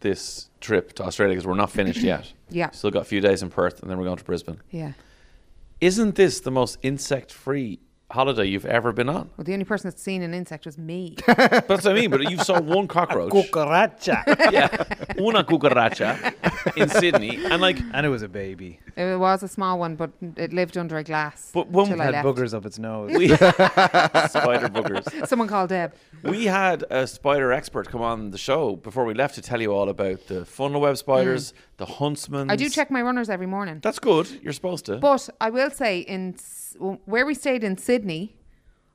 this 0.00 0.50
trip 0.60 0.92
to 0.94 1.04
Australia 1.04 1.34
because 1.34 1.46
we're 1.46 1.54
not 1.54 1.70
finished 1.70 2.00
yet. 2.00 2.32
Yeah. 2.50 2.70
Still 2.70 2.90
got 2.90 3.02
a 3.02 3.04
few 3.04 3.20
days 3.20 3.42
in 3.42 3.50
Perth, 3.50 3.82
and 3.82 3.90
then 3.90 3.98
we're 3.98 4.06
going 4.06 4.16
to 4.16 4.24
Brisbane. 4.24 4.58
Yeah. 4.70 4.92
Isn't 5.82 6.14
this 6.14 6.40
the 6.40 6.50
most 6.50 6.78
insect-free 6.80 7.78
holiday 8.10 8.46
you've 8.46 8.64
ever 8.66 8.92
been 8.92 9.08
on? 9.08 9.30
Well, 9.36 9.44
the 9.44 9.52
only 9.52 9.64
person 9.64 9.90
that's 9.90 10.02
seen 10.02 10.22
an 10.22 10.32
insect 10.34 10.64
was 10.66 10.78
me. 10.78 11.16
That's 11.26 11.68
what 11.68 11.86
I 11.86 11.92
mean. 11.92 12.10
But 12.10 12.30
you 12.30 12.38
saw 12.38 12.60
one 12.76 12.88
cockroach. 12.88 13.32
Cucaracha. 13.32 14.50
yeah, 14.52 14.68
una 15.20 15.44
cucaracha 15.44 16.32
in 16.76 16.88
Sydney, 16.88 17.38
and 17.44 17.60
like, 17.60 17.78
and 17.92 18.06
it 18.06 18.08
was 18.08 18.22
a 18.22 18.28
baby. 18.28 18.80
it 18.96 19.18
was 19.18 19.42
a 19.42 19.48
small 19.48 19.78
one, 19.78 19.94
but 19.96 20.10
it 20.36 20.52
lived 20.52 20.76
under 20.78 20.96
a 20.96 21.04
glass. 21.04 21.50
But 21.52 21.68
when 21.70 21.86
till 21.86 21.96
we 21.96 22.00
I 22.00 22.04
Had 22.06 22.14
left. 22.14 22.26
boogers 22.26 22.54
up 22.54 22.64
its 22.66 22.78
nose. 22.78 23.12
we 23.16 23.28
spider 24.28 24.68
boogers. 24.68 25.26
Someone 25.26 25.48
called 25.48 25.68
Deb. 25.70 25.92
We 26.22 26.46
had 26.46 26.84
a 26.90 27.06
spider 27.06 27.52
expert 27.52 27.88
come 27.88 28.02
on 28.02 28.30
the 28.30 28.38
show 28.38 28.76
before 28.76 29.04
we 29.04 29.14
left 29.14 29.34
to 29.36 29.42
tell 29.42 29.60
you 29.60 29.72
all 29.72 29.88
about 29.88 30.26
the 30.28 30.44
funnel 30.44 30.80
web 30.80 30.96
spiders, 30.96 31.52
mm. 31.52 31.56
the 31.76 31.86
huntsman. 31.86 32.50
I 32.50 32.56
do 32.56 32.68
check 32.68 32.90
my 32.90 33.02
runners 33.02 33.28
every 33.30 33.46
morning. 33.46 33.80
That's 33.82 33.98
good. 33.98 34.28
You're 34.42 34.52
supposed 34.52 34.86
to. 34.86 34.96
But 34.96 35.28
I 35.40 35.50
will 35.50 35.70
say, 35.70 36.00
in 36.00 36.34
S- 36.34 36.76
where 36.78 37.24
we 37.26 37.34
stayed 37.34 37.64
in 37.64 37.76
Sydney, 37.76 37.97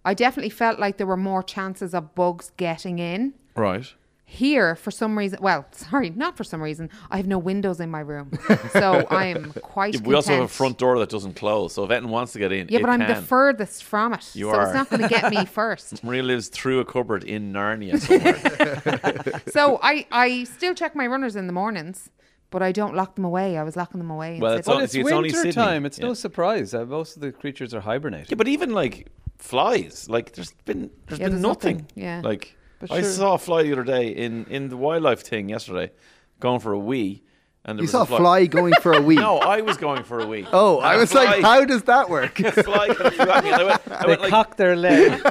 I 0.06 0.14
definitely 0.14 0.50
felt 0.50 0.80
like 0.80 0.98
there 0.98 1.08
were 1.08 1.18
more 1.18 1.44
chances 1.44 1.94
of 1.94 2.14
bugs 2.16 2.52
getting 2.58 3.00
in. 3.00 3.34
right. 3.56 3.94
Here, 4.26 4.76
for 4.76 4.90
some 4.90 5.16
reason, 5.16 5.38
well, 5.44 5.66
sorry, 5.72 6.10
not 6.10 6.36
for 6.36 6.44
some 6.44 6.60
reason, 6.60 6.90
I 7.12 7.18
have 7.18 7.28
no 7.28 7.38
windows 7.38 7.80
in 7.80 7.92
my 7.92 8.00
room, 8.00 8.32
so 8.72 9.06
I 9.12 9.26
am 9.26 9.54
quite. 9.62 9.94
Yeah, 9.94 10.00
we 10.02 10.16
also 10.16 10.32
have 10.32 10.38
a 10.38 10.42
content. 10.44 10.52
front 10.58 10.78
door 10.80 10.98
that 11.00 11.10
doesn't 11.10 11.36
close, 11.36 11.74
so 11.74 11.84
if 11.84 11.92
anyone 11.92 12.12
wants 12.12 12.34
to 12.34 12.40
get 12.40 12.52
in, 12.52 12.68
Yeah, 12.68 12.80
it 12.80 12.82
but 12.82 12.90
I'm 12.90 13.02
can. 13.02 13.10
the 13.16 13.22
furthest 13.22 13.84
from 13.84 14.12
it, 14.14 14.28
You 14.34 14.46
so 14.50 14.56
are. 14.56 14.64
it's 14.64 14.74
not 14.74 14.90
going 14.90 15.04
to 15.04 15.08
get 15.08 15.30
me 15.30 15.46
first. 15.62 16.04
Maria 16.04 16.24
lives 16.24 16.48
through 16.48 16.80
a 16.80 16.86
cupboard 16.86 17.24
in 17.26 17.54
Narnia 17.54 18.00
somewhere. 18.00 19.42
So 19.52 19.80
I, 19.84 20.08
I 20.12 20.46
still 20.46 20.74
check 20.74 20.96
my 20.96 21.06
runners 21.06 21.36
in 21.36 21.46
the 21.46 21.54
mornings, 21.54 22.10
but 22.54 22.62
I 22.64 22.72
don't 22.72 22.96
lock 22.96 23.16
them 23.16 23.26
away. 23.26 23.58
I 23.58 23.64
was 23.64 23.76
locking 23.76 24.00
them 24.00 24.12
away. 24.12 24.40
Well, 24.40 24.54
it's 24.54 24.68
But 24.68 24.84
it's 24.84 24.94
see, 24.94 25.02
it's 25.02 25.12
winter 25.12 25.30
Sydney. 25.38 25.52
time. 25.52 25.86
It's 25.86 26.00
Yeah. 26.00 26.06
no 26.08 26.14
surprise. 26.14 26.74
Uh, 26.74 26.86
most 26.86 27.16
of 27.18 27.22
the 27.22 27.32
creatures 27.32 27.74
are 27.74 27.82
hibernating. 27.82 28.28
yeah, 28.30 28.36
but 28.36 28.48
even 28.48 28.70
like 28.74 29.08
flies, 29.40 30.08
like 30.10 30.34
there's 30.34 30.54
been 30.66 30.90
there's 31.08 31.20
Yeah, 31.20 31.26
been 31.28 31.32
there's 31.34 31.42
nothing. 31.42 31.78
nothing, 31.78 31.88
yeah. 31.96 32.22
Like 32.24 32.56
But 32.80 32.92
I 32.92 33.02
saw 33.02 33.34
a 33.34 33.38
fly 33.38 33.64
the 33.64 33.74
other 33.74 33.84
day 33.84 34.08
in 34.26 34.46
in 34.50 34.70
the 34.70 34.78
wildlife 34.78 35.22
thing 35.22 35.50
yesterday, 35.50 35.92
going 36.40 36.60
for 36.60 36.72
a 36.74 36.80
wee, 36.80 37.24
and 37.66 37.78
there 37.80 37.84
you 37.84 37.86
was 37.86 37.92
saw 37.92 38.00
a 38.00 38.04
a 38.04 38.18
fly 38.20 38.46
going 38.46 38.74
for 38.82 38.94
a 38.94 39.02
week. 39.10 39.20
No, 39.20 39.38
I 39.40 39.62
was 39.62 39.78
going 39.78 40.04
for 40.04 40.20
a 40.20 40.26
week. 40.28 40.48
Oh, 40.52 40.78
And 40.78 40.86
I 40.88 40.96
a 40.96 40.98
was 41.00 41.12
fly- 41.12 41.26
like, 41.26 41.42
how 41.42 41.64
does 41.66 41.84
that 41.84 42.10
work? 42.10 42.40
a 42.42 42.52
fly 42.52 42.88
kind 42.94 43.02
of 43.02 43.44
me, 43.44 43.52
and 43.52 43.62
I 43.62 43.64
went, 43.64 43.82
I 43.92 44.02
They 44.02 44.08
went 44.08 44.22
like, 44.22 44.30
cock 44.30 44.58
their 44.58 44.76
leg. 44.76 45.22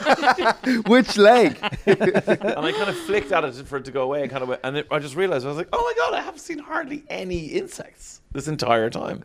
Which 0.86 1.16
leg? 1.16 1.58
and 1.86 2.58
I 2.66 2.72
kind 2.72 2.88
of 2.88 2.96
flicked 2.96 3.32
at 3.32 3.44
it 3.44 3.54
for 3.66 3.76
it 3.78 3.84
to 3.84 3.90
go 3.92 4.02
away, 4.02 4.22
and 4.22 4.30
kind 4.30 4.42
of 4.42 4.48
went, 4.48 4.60
and 4.64 4.76
it, 4.78 4.86
I 4.90 4.98
just 4.98 5.14
realized 5.16 5.44
I 5.44 5.48
was 5.48 5.58
like, 5.58 5.68
oh 5.72 5.82
my 5.82 5.92
god, 5.96 6.14
I 6.18 6.22
haven't 6.22 6.40
seen 6.40 6.58
hardly 6.58 7.04
any 7.08 7.46
insects 7.46 8.20
this 8.32 8.48
entire 8.48 8.88
time. 8.90 9.22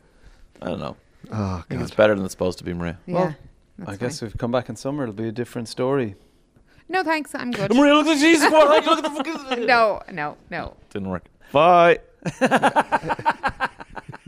I 0.61 0.65
don't 0.67 0.79
know. 0.79 0.95
Oh, 1.31 1.35
I 1.57 1.63
think 1.69 1.81
it's 1.81 1.91
better 1.93 2.15
than 2.15 2.25
it's 2.25 2.33
supposed 2.33 2.57
to 2.59 2.63
be, 2.63 2.73
Maria. 2.73 2.97
yeah. 3.05 3.13
well, 3.13 3.35
that's 3.79 3.91
I 3.91 3.95
guess 3.97 4.19
fine. 4.19 4.27
if 4.27 4.33
we 4.33 4.37
come 4.39 4.51
back 4.51 4.69
in 4.69 4.75
summer, 4.75 5.03
it'll 5.03 5.13
be 5.13 5.27
a 5.27 5.31
different 5.31 5.67
story. 5.69 6.15
No, 6.89 7.03
thanks. 7.03 7.35
I'm 7.35 7.51
good. 7.51 7.73
Maria, 7.75 7.93
look 7.95 8.07
at 8.07 8.17
Jesus 8.17 8.49
boy! 8.49 8.59
Look 8.59 8.87
at 8.87 9.03
the 9.03 9.09
fucking. 9.09 9.65
No, 9.65 10.01
no, 10.11 10.37
no. 10.49 10.73
Didn't 10.89 11.09
work. 11.09 11.25
Bye. 11.51 11.99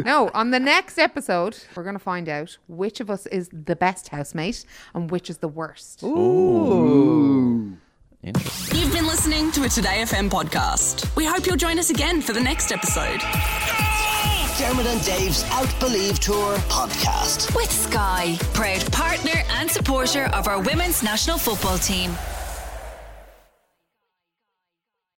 No, 0.05 0.31
on 0.33 0.51
the 0.51 0.59
next 0.59 0.97
episode, 0.97 1.57
we're 1.75 1.83
going 1.83 1.95
to 1.95 1.99
find 1.99 2.29
out 2.29 2.57
which 2.69 3.01
of 3.01 3.09
us 3.09 3.25
is 3.27 3.49
the 3.51 3.75
best 3.75 4.07
housemate 4.07 4.63
and 4.93 5.11
which 5.11 5.29
is 5.29 5.39
the 5.39 5.49
worst. 5.49 6.03
Ooh. 6.03 7.77
Interesting. 8.23 8.79
You've 8.79 8.93
been 8.93 9.07
listening 9.07 9.51
to 9.51 9.63
a 9.63 9.69
Today 9.69 10.03
FM 10.03 10.29
podcast. 10.29 11.13
We 11.17 11.25
hope 11.25 11.45
you'll 11.45 11.57
join 11.57 11.79
us 11.79 11.89
again 11.89 12.21
for 12.21 12.31
the 12.31 12.39
next 12.39 12.71
episode. 12.71 13.19
Dermot 14.57 14.85
and 14.85 15.03
Dave's 15.03 15.43
Outbelieve 15.51 16.19
Tour 16.19 16.55
podcast. 16.69 17.53
With 17.55 17.71
Sky, 17.71 18.37
proud 18.53 18.89
partner 18.91 19.43
and 19.51 19.69
supporter 19.69 20.25
of 20.33 20.47
our 20.47 20.61
women's 20.61 21.03
national 21.03 21.37
football 21.37 21.77
team. 21.77 22.11